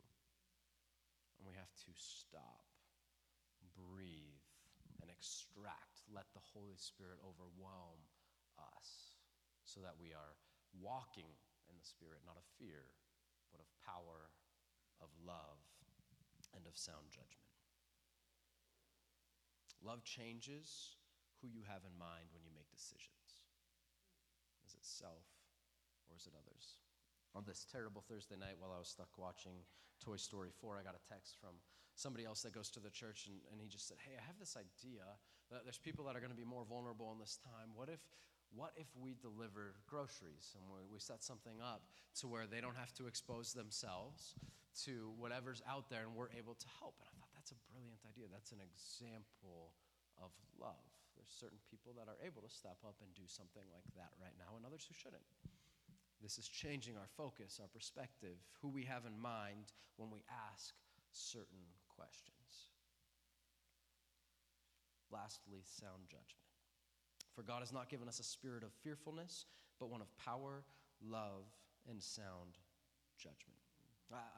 And 1.40 1.48
we 1.48 1.56
have 1.56 1.72
to 1.88 1.92
stop, 1.96 2.68
breathe, 3.72 4.44
and 5.02 5.10
extract. 5.10 5.99
Let 6.10 6.30
the 6.34 6.44
Holy 6.54 6.78
Spirit 6.78 7.22
overwhelm 7.22 8.02
us 8.58 9.16
so 9.64 9.80
that 9.86 10.02
we 10.02 10.12
are 10.12 10.36
walking 10.74 11.38
in 11.70 11.78
the 11.78 11.86
Spirit, 11.86 12.26
not 12.26 12.38
of 12.38 12.46
fear, 12.58 12.98
but 13.54 13.62
of 13.62 13.70
power, 13.86 14.34
of 14.98 15.10
love, 15.22 15.62
and 16.58 16.66
of 16.66 16.74
sound 16.74 17.14
judgment. 17.14 17.50
Love 19.80 20.04
changes 20.04 20.98
who 21.40 21.48
you 21.48 21.64
have 21.64 21.86
in 21.88 21.96
mind 21.96 22.34
when 22.34 22.44
you 22.44 22.52
make 22.52 22.68
decisions. 22.74 23.46
Is 24.66 24.76
it 24.76 24.84
self 24.84 25.30
or 26.10 26.18
is 26.18 26.28
it 26.28 26.36
others? 26.36 26.82
On 27.38 27.46
this 27.46 27.64
terrible 27.70 28.02
Thursday 28.02 28.36
night, 28.36 28.58
while 28.58 28.74
I 28.74 28.82
was 28.82 28.90
stuck 28.90 29.14
watching 29.16 29.64
Toy 30.02 30.18
Story 30.18 30.50
4, 30.50 30.82
I 30.82 30.84
got 30.84 30.98
a 30.98 31.08
text 31.08 31.38
from 31.40 31.62
somebody 31.96 32.26
else 32.26 32.42
that 32.44 32.58
goes 32.58 32.70
to 32.74 32.82
the 32.82 32.90
church, 32.90 33.30
and, 33.30 33.38
and 33.52 33.62
he 33.62 33.70
just 33.70 33.88
said, 33.88 34.02
Hey, 34.02 34.18
I 34.18 34.24
have 34.26 34.40
this 34.40 34.58
idea 34.58 35.06
there's 35.50 35.82
people 35.82 36.06
that 36.06 36.16
are 36.16 36.22
going 36.22 36.34
to 36.34 36.38
be 36.38 36.48
more 36.48 36.66
vulnerable 36.66 37.12
in 37.12 37.20
this 37.20 37.40
time. 37.42 37.74
What 37.74 37.90
if 37.90 38.00
what 38.50 38.74
if 38.82 38.90
we 38.98 39.14
deliver 39.22 39.78
groceries 39.86 40.58
and 40.58 40.66
we 40.90 40.98
set 40.98 41.22
something 41.22 41.62
up 41.62 41.86
to 42.18 42.26
where 42.26 42.50
they 42.50 42.58
don't 42.58 42.78
have 42.78 42.90
to 42.98 43.06
expose 43.06 43.54
themselves 43.54 44.34
to 44.90 45.14
whatever's 45.22 45.62
out 45.70 45.86
there 45.90 46.10
and 46.10 46.18
we're 46.18 46.34
able 46.34 46.58
to 46.58 46.70
help? 46.82 46.98
And 46.98 47.06
I 47.10 47.14
thought 47.22 47.30
that's 47.38 47.54
a 47.54 47.62
brilliant 47.70 48.02
idea. 48.10 48.26
That's 48.26 48.50
an 48.50 48.62
example 48.66 49.78
of 50.18 50.34
love. 50.58 50.82
There's 51.14 51.30
certain 51.30 51.62
people 51.70 51.94
that 51.94 52.10
are 52.10 52.18
able 52.26 52.42
to 52.42 52.50
step 52.50 52.82
up 52.82 52.98
and 53.06 53.14
do 53.14 53.30
something 53.30 53.66
like 53.70 53.86
that 53.94 54.10
right 54.18 54.34
now, 54.40 54.58
and 54.58 54.66
others 54.66 54.88
who 54.88 54.98
shouldn't. 54.98 55.26
This 56.24 56.42
is 56.42 56.48
changing 56.48 56.98
our 56.98 57.12
focus, 57.16 57.60
our 57.62 57.70
perspective, 57.70 58.42
who 58.62 58.70
we 58.70 58.84
have 58.84 59.06
in 59.06 59.16
mind 59.20 59.72
when 59.96 60.10
we 60.10 60.24
ask 60.52 60.74
certain 61.12 61.70
questions. 61.88 62.39
Lastly, 65.12 65.60
sound 65.64 66.04
judgment. 66.08 66.50
For 67.36 67.44
God 67.44 67.60
has 67.60 67.72
not 67.72 67.90
given 67.90 68.08
us 68.08 68.20
a 68.20 68.24
spirit 68.24 68.64
of 68.64 68.72
fearfulness, 68.84 69.46
but 69.80 69.90
one 69.90 70.02
of 70.02 70.16
power, 70.18 70.64
love, 71.02 71.46
and 71.90 72.02
sound 72.02 72.58
judgment. 73.18 73.60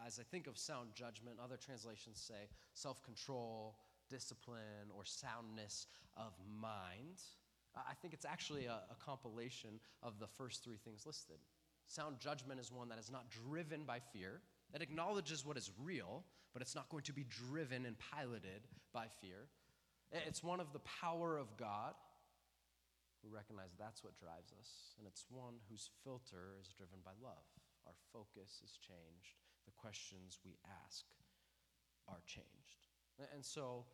As 0.06 0.20
I 0.20 0.24
think 0.24 0.48
of 0.48 0.58
sound 0.58 0.90
judgment, 0.94 1.38
other 1.42 1.58
translations 1.58 2.20
say 2.20 2.50
self 2.74 3.02
control, 3.04 3.76
discipline, 4.10 4.92
or 4.96 5.06
soundness 5.06 5.88
of 6.18 6.34
mind. 6.62 7.22
I 7.76 7.94
think 8.02 8.14
it's 8.14 8.26
actually 8.26 8.66
a, 8.66 8.82
a, 8.92 8.96
compilation 9.04 9.80
of 10.04 10.20
the 10.20 10.28
first 10.28 10.62
three 10.62 10.76
things 10.76 11.06
listed. 11.06 11.38
Sound 11.88 12.20
judgment 12.20 12.60
is 12.60 12.70
one 12.70 12.90
that 12.90 13.00
is 13.00 13.10
not 13.10 13.30
driven 13.30 13.86
by 13.86 14.00
fear, 14.12 14.42
that 14.74 14.82
acknowledges 14.82 15.46
what 15.46 15.56
is 15.56 15.72
real, 15.82 16.26
but 16.52 16.62
it's 16.62 16.76
not 16.76 16.90
going 16.90 17.04
to 17.04 17.14
be 17.14 17.26
driven 17.30 17.86
and 17.86 17.96
piloted 17.98 18.68
by 18.94 19.06
fear. 19.22 19.48
Eh, 20.14 20.20
it's 20.28 20.44
one 20.44 20.60
of 20.60 20.74
the 20.74 20.80
power 20.80 21.38
of 21.38 21.58
God 21.58 21.94
we 23.22 23.30
recognize 23.30 23.78
that's 23.78 24.02
what 24.02 24.18
drives 24.18 24.50
us, 24.58 24.98
and 24.98 25.06
it's 25.06 25.30
one 25.30 25.62
whose 25.70 25.94
filter 26.02 26.58
is 26.58 26.74
driven 26.74 27.06
by 27.06 27.14
love. 27.22 27.46
Our 27.86 27.98
focus 28.10 28.66
is 28.66 28.82
changed, 28.82 29.38
the 29.70 29.78
questions 29.78 30.42
we 30.42 30.58
ask 30.66 31.06
are 32.10 32.22
changed. 32.26 32.90
And 33.30 33.46
so 33.46 33.86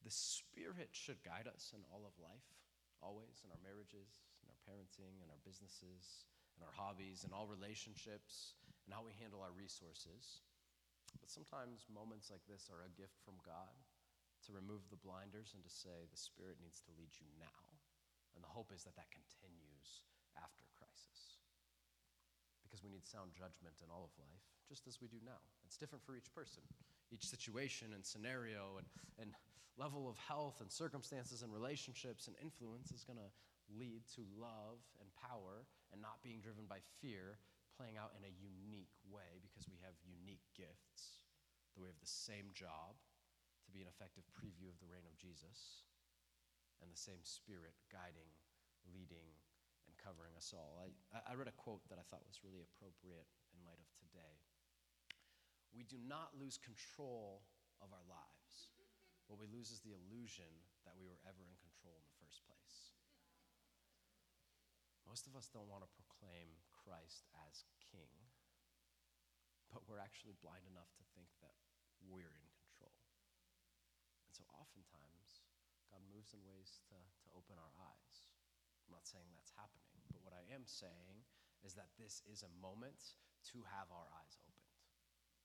the 0.00 0.12
Spirit 0.12 0.88
should 0.96 1.20
guide 1.20 1.44
us 1.44 1.76
in 1.76 1.84
all 1.92 2.08
of 2.08 2.16
life, 2.16 2.48
always, 3.04 3.44
in 3.44 3.52
our 3.52 3.60
marriages, 3.60 4.08
in 4.40 4.48
our 4.48 4.60
parenting, 4.64 5.20
in 5.20 5.28
our 5.28 5.40
businesses, 5.44 6.24
in 6.56 6.64
our 6.64 6.72
hobbies, 6.72 7.28
in 7.28 7.36
all 7.36 7.44
relationships, 7.44 8.56
and 8.88 8.96
how 8.96 9.04
we 9.04 9.12
handle 9.20 9.44
our 9.44 9.52
resources. 9.52 10.40
But 11.20 11.28
sometimes 11.28 11.84
moments 11.92 12.32
like 12.32 12.48
this 12.48 12.72
are 12.72 12.88
a 12.88 12.96
gift 12.96 13.20
from 13.20 13.36
God 13.44 13.76
to 14.46 14.56
remove 14.56 14.82
the 14.90 15.00
blinders 15.00 15.54
and 15.54 15.62
to 15.62 15.72
say, 15.72 16.10
the 16.10 16.18
Spirit 16.18 16.58
needs 16.58 16.82
to 16.82 16.94
lead 16.98 17.14
you 17.18 17.28
now. 17.38 17.62
And 18.34 18.42
the 18.42 18.50
hope 18.50 18.72
is 18.72 18.82
that 18.84 18.96
that 18.96 19.12
continues 19.12 20.02
after 20.34 20.64
crisis. 20.74 21.42
Because 22.64 22.80
we 22.80 22.90
need 22.90 23.04
sound 23.04 23.36
judgment 23.36 23.76
in 23.84 23.92
all 23.92 24.08
of 24.08 24.14
life, 24.16 24.44
just 24.64 24.88
as 24.88 24.98
we 24.98 25.06
do 25.06 25.20
now. 25.20 25.40
It's 25.68 25.76
different 25.76 26.02
for 26.02 26.16
each 26.16 26.32
person. 26.32 26.64
Each 27.12 27.28
situation 27.28 27.92
and 27.92 28.00
scenario 28.00 28.80
and, 28.80 28.88
and 29.20 29.30
level 29.76 30.08
of 30.08 30.16
health 30.16 30.64
and 30.64 30.72
circumstances 30.72 31.44
and 31.44 31.52
relationships 31.52 32.26
and 32.26 32.36
influence 32.40 32.92
is 32.92 33.04
going 33.04 33.20
to 33.20 33.30
lead 33.72 34.04
to 34.16 34.24
love 34.36 34.80
and 35.00 35.08
power 35.16 35.68
and 35.92 36.00
not 36.00 36.24
being 36.24 36.40
driven 36.40 36.64
by 36.64 36.80
fear, 37.00 37.36
playing 37.76 38.00
out 38.00 38.16
in 38.16 38.24
a 38.24 38.32
unique 38.40 38.96
way 39.08 39.40
because 39.44 39.68
we 39.68 39.76
have 39.84 39.92
unique 40.04 40.44
gifts, 40.56 41.20
that 41.76 41.80
we 41.80 41.88
have 41.88 42.00
the 42.00 42.08
same 42.08 42.48
job 42.56 42.96
be 43.72 43.82
an 43.82 43.90
effective 43.90 44.28
preview 44.36 44.68
of 44.68 44.78
the 44.78 44.88
reign 44.88 45.08
of 45.08 45.16
Jesus 45.16 45.88
and 46.84 46.92
the 46.92 46.98
same 46.98 47.24
Spirit 47.24 47.74
guiding, 47.88 48.28
leading, 48.92 49.32
and 49.88 49.94
covering 49.96 50.36
us 50.36 50.52
all. 50.52 50.78
I, 50.78 50.92
I 51.24 51.32
read 51.34 51.48
a 51.48 51.56
quote 51.56 51.82
that 51.88 51.98
I 51.98 52.06
thought 52.06 52.28
was 52.28 52.44
really 52.44 52.62
appropriate 52.62 53.26
in 53.56 53.64
light 53.64 53.80
of 53.80 53.88
today. 53.96 54.36
We 55.72 55.88
do 55.88 55.96
not 55.96 56.36
lose 56.36 56.60
control 56.60 57.48
of 57.80 57.88
our 57.90 58.04
lives. 58.04 58.74
What 59.26 59.40
we 59.40 59.48
lose 59.48 59.72
is 59.72 59.80
the 59.80 59.96
illusion 59.96 60.52
that 60.84 60.92
we 60.98 61.08
were 61.08 61.22
ever 61.24 61.40
in 61.48 61.56
control 61.64 61.96
in 61.96 62.04
the 62.04 62.18
first 62.20 62.44
place. 62.44 62.92
Most 65.08 65.24
of 65.24 65.32
us 65.32 65.48
don't 65.48 65.68
want 65.68 65.84
to 65.84 65.96
proclaim 65.96 66.52
Christ 66.72 67.28
as 67.48 67.64
king, 67.80 68.12
but 69.72 69.84
we're 69.88 70.02
actually 70.02 70.36
blind 70.44 70.68
enough 70.68 70.92
to 71.00 71.04
think 71.16 71.32
that 71.40 71.56
we're 72.04 72.32
in. 72.32 72.51
And 74.32 74.48
so 74.48 74.48
oftentimes, 74.56 75.44
God 75.92 76.00
moves 76.08 76.32
in 76.32 76.40
ways 76.48 76.80
to, 76.88 76.96
to 76.96 77.28
open 77.36 77.60
our 77.60 77.76
eyes. 77.76 78.32
I'm 78.88 78.96
not 78.96 79.04
saying 79.04 79.28
that's 79.36 79.52
happening, 79.52 79.92
but 80.08 80.24
what 80.24 80.32
I 80.32 80.48
am 80.56 80.64
saying 80.64 81.28
is 81.60 81.76
that 81.76 81.92
this 82.00 82.24
is 82.24 82.40
a 82.40 82.56
moment 82.56 83.20
to 83.52 83.60
have 83.68 83.92
our 83.92 84.08
eyes 84.08 84.40
opened. 84.40 84.72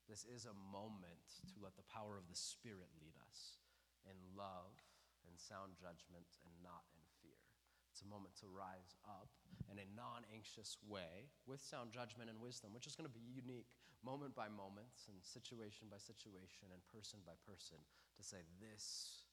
This 0.08 0.23
is 0.23 0.47
a 0.47 0.56
moment 0.56 1.19
to 1.52 1.60
let 1.60 1.76
the 1.76 1.84
power 1.91 2.15
of 2.15 2.32
the 2.32 2.39
Spirit 2.39 2.88
lead 3.04 3.19
us 3.28 3.60
in 4.08 4.15
love 4.39 4.80
and 5.28 5.36
sound 5.36 5.76
judgment 5.76 6.39
and 6.47 6.56
not 6.63 6.88
in 6.95 7.04
fear. 7.19 7.43
It's 7.91 8.08
a 8.08 8.08
moment 8.08 8.39
to 8.39 8.47
rise 8.47 8.95
up 9.04 9.36
anxious 10.38 10.78
way 10.86 11.34
with 11.50 11.58
sound 11.58 11.89
judgment 11.89 12.30
and 12.30 12.38
wisdom, 12.38 12.69
which 12.78 12.86
is 12.86 12.93
going 12.93 13.10
to 13.10 13.13
be 13.13 13.26
unique 13.26 13.73
moment 14.06 14.38
by 14.38 14.45
moment 14.45 14.93
and 15.10 15.17
situation 15.26 15.89
by 15.89 15.97
situation 15.97 16.69
and 16.69 16.82
person 16.93 17.17
by 17.26 17.34
person 17.41 17.82
to 18.13 18.21
say, 18.21 18.45
This 18.62 19.26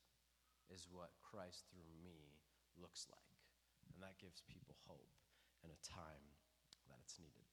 is 0.72 0.88
what 0.88 1.12
Christ 1.20 1.68
through 1.68 1.84
me 2.00 2.40
looks 2.80 3.04
like. 3.12 3.36
And 3.92 4.00
that 4.00 4.16
gives 4.16 4.40
people 4.48 4.80
hope 4.88 5.12
in 5.60 5.68
a 5.68 5.80
time 5.84 6.24
that 6.88 6.96
it's 7.04 7.20
needed. 7.20 7.44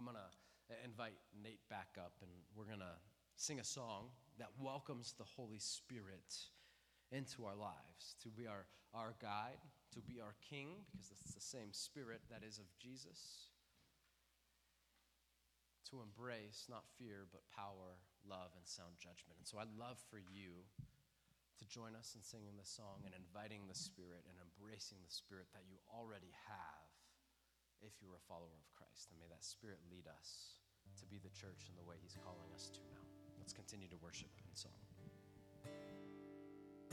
I'm 0.00 0.08
going 0.08 0.16
to 0.16 0.32
invite 0.80 1.20
Nate 1.36 1.62
back 1.68 2.00
up, 2.00 2.16
and 2.24 2.32
we're 2.56 2.68
going 2.68 2.80
to 2.80 2.96
sing 3.36 3.60
a 3.60 3.64
song 3.64 4.08
that 4.40 4.48
welcomes 4.56 5.12
the 5.12 5.28
Holy 5.36 5.60
Spirit 5.60 6.48
into 7.12 7.44
our 7.44 7.54
lives 7.54 8.16
to 8.24 8.32
be 8.32 8.48
our, 8.48 8.64
our 8.96 9.12
guide, 9.20 9.60
to 9.92 10.00
be 10.00 10.20
our 10.20 10.34
king, 10.40 10.88
because 10.88 11.12
it's 11.12 11.32
the 11.36 11.44
same 11.44 11.72
spirit 11.72 12.24
that 12.32 12.40
is 12.40 12.56
of 12.56 12.68
Jesus. 12.80 13.52
To 15.92 16.00
embrace 16.00 16.72
not 16.72 16.88
fear, 16.96 17.28
but 17.28 17.44
power, 17.52 18.00
love, 18.24 18.56
and 18.56 18.64
sound 18.64 18.96
judgment. 18.96 19.36
And 19.36 19.44
so 19.44 19.60
I'd 19.60 19.76
love 19.76 20.00
for 20.08 20.16
you 20.16 20.64
to 21.60 21.64
join 21.68 21.92
us 21.92 22.16
in 22.16 22.24
singing 22.24 22.56
this 22.56 22.72
song 22.72 23.04
and 23.04 23.12
inviting 23.12 23.68
the 23.68 23.76
Spirit 23.76 24.24
and 24.24 24.40
embracing 24.40 25.04
the 25.04 25.12
Spirit 25.12 25.52
that 25.52 25.68
you 25.68 25.76
already 25.92 26.32
have 26.48 26.88
if 27.84 28.00
you're 28.00 28.16
a 28.16 28.24
follower 28.24 28.56
of 28.56 28.72
Christ. 28.72 29.12
And 29.12 29.20
may 29.20 29.28
that 29.28 29.44
Spirit 29.44 29.84
lead 29.92 30.08
us 30.08 30.56
to 30.98 31.04
be 31.06 31.20
the 31.20 31.32
church 31.36 31.68
in 31.68 31.76
the 31.76 31.84
way 31.84 32.00
He's 32.00 32.16
calling 32.16 32.48
us 32.56 32.72
to 32.72 32.80
now. 32.88 33.04
Let's 33.36 33.52
continue 33.52 33.92
to 33.92 34.00
worship 34.00 34.32
in 34.40 34.56
song. 34.56 34.91